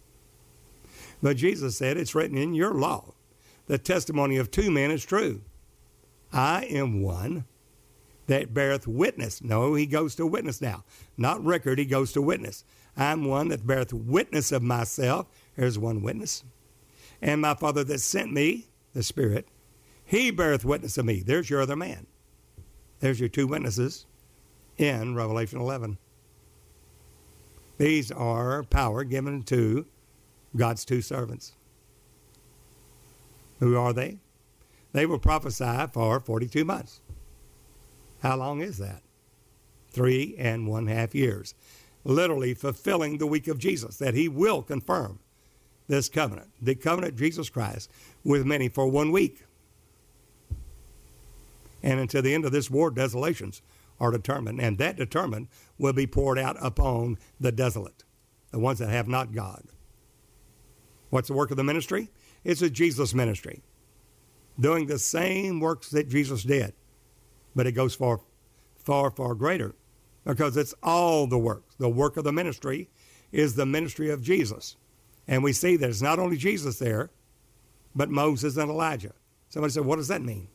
But 1.23 1.37
Jesus 1.37 1.77
said, 1.77 1.95
It's 1.95 2.13
written 2.13 2.37
in 2.37 2.53
your 2.53 2.73
law. 2.73 3.13
The 3.67 3.77
testimony 3.77 4.35
of 4.35 4.51
two 4.51 4.69
men 4.69 4.91
is 4.91 5.05
true. 5.05 5.43
I 6.33 6.65
am 6.65 7.01
one 7.01 7.45
that 8.27 8.53
beareth 8.53 8.87
witness. 8.87 9.41
No, 9.41 9.73
he 9.73 9.85
goes 9.85 10.15
to 10.15 10.27
witness 10.27 10.61
now. 10.61 10.83
Not 11.17 11.43
record, 11.43 11.79
he 11.79 11.85
goes 11.85 12.11
to 12.13 12.21
witness. 12.21 12.63
I'm 12.95 13.25
one 13.25 13.49
that 13.49 13.65
beareth 13.65 13.93
witness 13.93 14.51
of 14.51 14.61
myself. 14.61 15.27
Here's 15.55 15.79
one 15.79 16.01
witness 16.01 16.43
and 17.21 17.41
my 17.41 17.53
Father 17.53 17.83
that 17.83 17.99
sent 17.99 18.31
me, 18.31 18.67
the 18.93 19.03
Spirit, 19.03 19.47
he 20.05 20.31
beareth 20.31 20.65
witness 20.65 20.97
of 20.97 21.05
me. 21.05 21.21
There's 21.21 21.49
your 21.49 21.61
other 21.61 21.75
man. 21.75 22.07
There's 22.99 23.19
your 23.19 23.29
two 23.29 23.47
witnesses 23.47 24.05
in 24.77 25.15
Revelation 25.15 25.59
11. 25.59 25.97
These 27.77 28.11
are 28.11 28.63
power 28.63 29.03
given 29.03 29.43
to 29.43 29.85
God's 30.55 30.85
two 30.85 31.01
servants. 31.01 31.53
Who 33.59 33.77
are 33.77 33.93
they? 33.93 34.19
They 34.93 35.05
will 35.05 35.19
prophesy 35.19 35.87
for 35.91 36.19
42 36.19 36.63
months. 36.65 37.01
How 38.21 38.35
long 38.35 38.61
is 38.61 38.77
that? 38.77 39.01
Three 39.91 40.35
and 40.37 40.67
one 40.67 40.87
half 40.87 41.13
years. 41.15 41.53
Literally 42.03 42.53
fulfilling 42.53 43.17
the 43.17 43.27
week 43.27 43.47
of 43.47 43.57
Jesus 43.57 43.97
that 43.97 44.13
he 44.13 44.27
will 44.27 44.61
confirm 44.61 45.19
this 45.87 46.09
covenant, 46.09 46.49
the 46.61 46.75
covenant 46.75 47.13
of 47.13 47.19
Jesus 47.19 47.49
Christ, 47.49 47.89
with 48.23 48.45
many 48.45 48.69
for 48.69 48.87
one 48.87 49.11
week. 49.11 49.43
And 51.81 51.99
until 51.99 52.21
the 52.21 52.33
end 52.33 52.45
of 52.45 52.51
this 52.51 52.69
war, 52.69 52.91
desolations 52.91 53.61
are 53.99 54.11
determined, 54.11 54.59
and 54.59 54.77
that 54.77 54.97
determined 54.97 55.47
will 55.77 55.93
be 55.93 56.07
poured 56.07 56.37
out 56.37 56.57
upon 56.61 57.17
the 57.39 57.51
desolate, 57.51 58.03
the 58.51 58.59
ones 58.59 58.79
that 58.79 58.89
have 58.89 59.07
not 59.07 59.33
God. 59.33 59.63
What's 61.09 61.29
the 61.29 61.33
work 61.33 61.51
of 61.51 61.57
the 61.57 61.63
ministry? 61.63 62.09
It's 62.43 62.61
a 62.61 62.69
Jesus 62.69 63.13
ministry, 63.13 63.61
doing 64.59 64.87
the 64.87 64.99
same 64.99 65.59
works 65.59 65.89
that 65.91 66.09
Jesus 66.09 66.43
did, 66.43 66.73
but 67.57 67.65
it 67.65 67.71
goes 67.71 67.95
far, 67.95 68.21
far, 68.75 69.09
far 69.09 69.33
greater 69.33 69.73
because 70.23 70.55
it's 70.55 70.75
all 70.83 71.25
the 71.25 71.39
work. 71.39 71.63
The 71.79 71.89
work 71.89 72.15
of 72.15 72.23
the 72.23 72.31
ministry 72.31 72.87
is 73.31 73.55
the 73.55 73.65
ministry 73.65 74.11
of 74.11 74.21
Jesus. 74.21 74.77
And 75.27 75.43
we 75.43 75.53
see 75.53 75.75
that 75.75 75.89
it's 75.89 76.01
not 76.01 76.19
only 76.19 76.37
Jesus 76.37 76.77
there, 76.77 77.09
but 77.95 78.11
Moses 78.11 78.57
and 78.57 78.69
Elijah. 78.69 79.13
Somebody 79.49 79.71
said, 79.73 79.85
What 79.85 79.95
does 79.95 80.07
that 80.07 80.21
mean? 80.21 80.47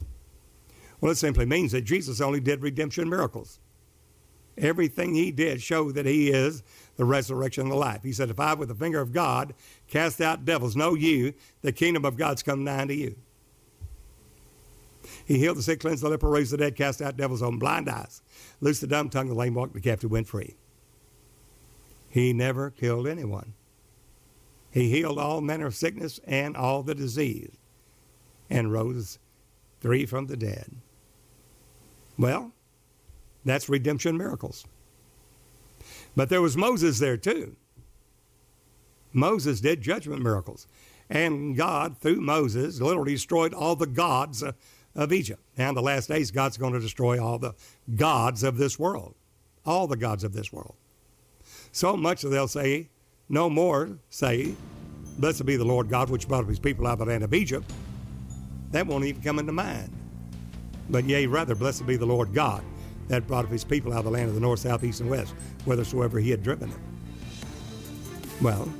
Well, 1.00 1.10
it 1.10 1.16
simply 1.16 1.44
means 1.44 1.72
that 1.72 1.82
Jesus 1.82 2.20
only 2.20 2.38
did 2.38 2.62
redemption 2.62 3.10
miracles. 3.10 3.58
Everything 4.56 5.14
he 5.14 5.32
did 5.32 5.60
showed 5.60 5.96
that 5.96 6.06
he 6.06 6.30
is 6.30 6.62
the 6.96 7.04
resurrection 7.04 7.64
and 7.64 7.72
the 7.72 7.76
life. 7.76 8.04
He 8.04 8.12
said, 8.12 8.30
If 8.30 8.38
I, 8.38 8.54
with 8.54 8.68
the 8.68 8.76
finger 8.76 9.00
of 9.00 9.12
God, 9.12 9.54
cast 9.88 10.20
out 10.20 10.44
devils, 10.44 10.76
know 10.76 10.94
you, 10.94 11.34
the 11.62 11.72
kingdom 11.72 12.04
of 12.04 12.16
God's 12.16 12.44
come 12.44 12.62
nigh 12.62 12.82
unto 12.82 12.94
you. 12.94 13.16
He 15.24 15.38
healed 15.38 15.56
the 15.58 15.62
sick, 15.62 15.80
cleansed 15.80 16.02
the 16.02 16.08
leper, 16.08 16.28
raised 16.28 16.52
the 16.52 16.56
dead, 16.56 16.76
cast 16.76 17.02
out 17.02 17.16
devils, 17.16 17.42
opened 17.42 17.60
blind 17.60 17.88
eyes, 17.88 18.22
loosed 18.60 18.80
the 18.80 18.86
dumb 18.86 19.08
tongue, 19.08 19.28
the 19.28 19.34
lame 19.34 19.54
walked, 19.54 19.74
the 19.74 19.80
captive 19.80 20.10
went 20.10 20.28
free. 20.28 20.56
He 22.08 22.32
never 22.32 22.70
killed 22.70 23.08
anyone. 23.08 23.54
He 24.70 24.90
healed 24.90 25.18
all 25.18 25.40
manner 25.40 25.66
of 25.66 25.74
sickness 25.74 26.20
and 26.26 26.56
all 26.56 26.82
the 26.82 26.94
disease 26.94 27.56
and 28.48 28.72
rose 28.72 29.18
three 29.80 30.06
from 30.06 30.26
the 30.26 30.36
dead. 30.36 30.70
Well, 32.18 32.52
that's 33.44 33.68
redemption 33.68 34.16
miracles. 34.16 34.66
But 36.14 36.28
there 36.28 36.42
was 36.42 36.56
Moses 36.56 36.98
there 36.98 37.16
too. 37.16 37.56
Moses 39.12 39.60
did 39.60 39.80
judgment 39.80 40.22
miracles. 40.22 40.66
And 41.10 41.56
God, 41.56 41.98
through 41.98 42.20
Moses, 42.20 42.80
literally 42.80 43.12
destroyed 43.12 43.52
all 43.52 43.76
the 43.76 43.86
gods 43.86 44.42
uh, 44.42 44.52
of 44.94 45.12
Egypt. 45.12 45.42
And 45.56 45.70
in 45.70 45.74
the 45.74 45.82
last 45.82 46.08
days, 46.08 46.30
God's 46.30 46.56
going 46.56 46.72
to 46.72 46.80
destroy 46.80 47.22
all 47.22 47.38
the 47.38 47.54
gods 47.94 48.42
of 48.42 48.56
this 48.56 48.78
world. 48.78 49.14
All 49.64 49.86
the 49.86 49.96
gods 49.96 50.24
of 50.24 50.32
this 50.32 50.52
world. 50.52 50.74
So 51.70 51.96
much 51.96 52.22
that 52.22 52.28
they'll 52.28 52.48
say, 52.48 52.90
no 53.28 53.48
more 53.48 53.98
say, 54.10 54.54
Blessed 55.18 55.44
be 55.44 55.56
the 55.56 55.64
Lord 55.64 55.88
God 55.88 56.10
which 56.10 56.26
brought 56.26 56.44
up 56.44 56.48
his 56.48 56.58
people 56.58 56.86
out 56.86 56.94
of 56.94 57.00
the 57.00 57.04
land 57.06 57.22
of 57.22 57.34
Egypt. 57.34 57.70
That 58.70 58.86
won't 58.86 59.04
even 59.04 59.22
come 59.22 59.38
into 59.38 59.52
mind. 59.52 59.90
But 60.88 61.04
yea, 61.04 61.26
rather, 61.26 61.54
blessed 61.54 61.86
be 61.86 61.96
the 61.96 62.06
Lord 62.06 62.32
God 62.32 62.64
that 63.08 63.26
brought 63.26 63.44
up 63.44 63.50
his 63.50 63.64
people 63.64 63.92
out 63.92 64.00
of 64.00 64.04
the 64.06 64.10
land 64.10 64.28
of 64.28 64.34
the 64.34 64.40
north, 64.40 64.60
south, 64.60 64.82
east, 64.84 65.00
and 65.00 65.10
west, 65.10 65.34
whithersoever 65.64 66.18
he 66.18 66.30
had 66.30 66.42
driven 66.42 66.70
them. 66.70 66.80
Well, 68.40 68.72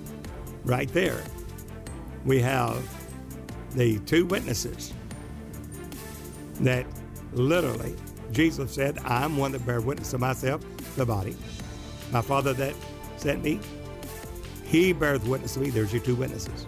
right 0.65 0.89
there, 0.89 1.23
we 2.25 2.41
have 2.41 2.83
the 3.75 3.99
two 4.01 4.25
witnesses 4.27 4.93
that 6.63 6.87
literally 7.33 7.97
Jesus 8.33 8.73
said, 8.73 8.99
I'm 9.05 9.37
one 9.37 9.53
that 9.53 9.65
bear 9.67 9.81
witness 9.81 10.11
to 10.13 10.19
myself, 10.19 10.63
the 10.97 11.05
body. 11.05 11.37
My 12.11 12.23
Father 12.23 12.53
that 12.55 12.75
sent 13.17 13.45
me, 13.45 13.61
he 14.65 14.93
beareth 14.93 15.27
witness 15.27 15.55
to 15.55 15.61
me. 15.61 15.71
There's 15.71 15.93
your 15.93 16.03
two 16.03 16.15
witnesses. 16.15 16.67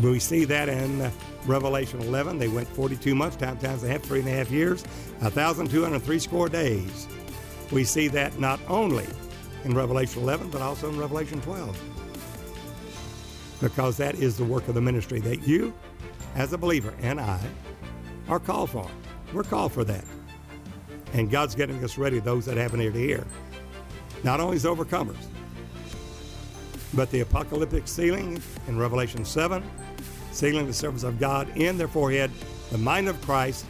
We 0.00 0.18
see 0.18 0.44
that 0.46 0.68
in 0.68 1.10
Revelation 1.44 2.00
11. 2.00 2.38
They 2.38 2.48
went 2.48 2.68
42 2.68 3.14
months, 3.14 3.36
time 3.36 3.58
times 3.58 3.84
a 3.84 3.88
half, 3.88 4.02
three 4.02 4.20
and 4.20 4.28
a 4.28 4.32
half 4.32 4.50
years, 4.50 4.84
1,203 5.18 6.18
score 6.18 6.48
days. 6.48 7.08
We 7.70 7.84
see 7.84 8.08
that 8.08 8.38
not 8.38 8.60
only 8.68 9.06
in 9.64 9.74
Revelation 9.74 10.22
11, 10.22 10.50
but 10.50 10.62
also 10.62 10.88
in 10.88 10.98
Revelation 10.98 11.40
12. 11.40 11.78
Because 13.60 13.96
that 13.96 14.16
is 14.16 14.36
the 14.36 14.44
work 14.44 14.66
of 14.68 14.74
the 14.74 14.80
ministry 14.80 15.20
that 15.20 15.46
you, 15.46 15.72
as 16.34 16.52
a 16.52 16.58
believer, 16.58 16.94
and 17.00 17.20
I, 17.20 17.40
are 18.32 18.40
called 18.40 18.70
for. 18.70 18.88
We're 19.34 19.42
called 19.42 19.72
for 19.72 19.84
that. 19.84 20.04
And 21.12 21.30
God's 21.30 21.54
getting 21.54 21.84
us 21.84 21.98
ready, 21.98 22.18
those 22.18 22.46
that 22.46 22.56
have 22.56 22.72
an 22.72 22.80
ear 22.80 22.90
to 22.90 22.98
hear. 22.98 23.26
Not 24.24 24.40
only 24.40 24.56
as 24.56 24.64
overcomers, 24.64 25.26
but 26.94 27.10
the 27.10 27.20
apocalyptic 27.20 27.86
sealing 27.86 28.40
in 28.68 28.78
Revelation 28.78 29.26
7, 29.26 29.62
sealing 30.30 30.66
the 30.66 30.72
servants 30.72 31.04
of 31.04 31.20
God 31.20 31.46
in 31.58 31.76
their 31.76 31.88
forehead, 31.88 32.30
the 32.70 32.78
mind 32.78 33.06
of 33.08 33.20
Christ, 33.20 33.66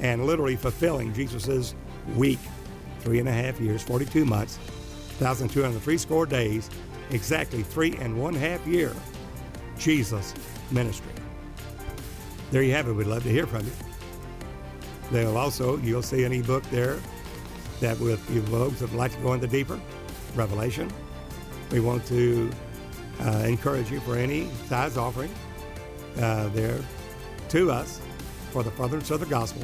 and 0.00 0.26
literally 0.26 0.56
fulfilling 0.56 1.14
Jesus' 1.14 1.76
week, 2.16 2.40
three 3.00 3.20
and 3.20 3.28
a 3.28 3.32
half 3.32 3.60
years, 3.60 3.80
42 3.80 4.24
months, 4.24 4.56
1,203 5.18 5.98
score 5.98 6.26
days, 6.26 6.68
exactly 7.10 7.62
three 7.62 7.94
and 7.96 8.20
one 8.20 8.34
half 8.34 8.66
year 8.66 8.92
Jesus 9.78 10.34
ministry. 10.72 11.12
There 12.50 12.62
you 12.62 12.72
have 12.72 12.88
it. 12.88 12.92
We'd 12.92 13.06
love 13.06 13.22
to 13.22 13.30
hear 13.30 13.46
from 13.46 13.64
you. 13.64 13.89
They'll 15.10 15.36
also, 15.36 15.76
you'll 15.78 16.02
see 16.02 16.24
an 16.24 16.32
ebook 16.32 16.62
there 16.64 16.98
that 17.80 17.98
with 17.98 18.28
you 18.30 18.42
folks 18.42 18.80
that 18.80 18.90
would 18.90 18.98
like 18.98 19.12
to 19.12 19.18
go 19.18 19.32
into 19.32 19.46
deeper 19.46 19.80
revelation. 20.34 20.90
We 21.70 21.80
want 21.80 22.06
to 22.06 22.50
uh, 23.20 23.44
encourage 23.46 23.90
you 23.90 24.00
for 24.00 24.16
any 24.16 24.48
size 24.66 24.96
offering 24.96 25.32
uh, 26.18 26.48
there 26.48 26.78
to 27.50 27.70
us 27.70 28.00
for 28.50 28.62
the 28.62 28.70
furtherance 28.70 29.10
of 29.10 29.20
the 29.20 29.26
gospel 29.26 29.62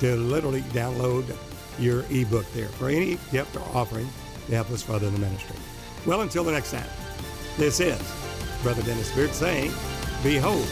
to 0.00 0.16
literally 0.16 0.62
download 0.62 1.24
your 1.78 2.04
ebook 2.10 2.50
there 2.52 2.68
for 2.68 2.88
any 2.88 3.18
gift 3.30 3.56
or 3.56 3.62
offering 3.74 4.08
to 4.46 4.54
help 4.54 4.70
us 4.70 4.82
further 4.82 5.10
the 5.10 5.18
ministry. 5.18 5.56
Well, 6.06 6.20
until 6.22 6.44
the 6.44 6.52
next 6.52 6.70
time, 6.70 6.88
this 7.56 7.80
is 7.80 8.00
Brother 8.62 8.82
Dennis 8.82 9.14
Beard 9.14 9.32
saying, 9.32 9.72
Behold 10.22 10.66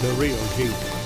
the 0.00 0.12
real 0.18 0.38
Jesus. 0.56 1.01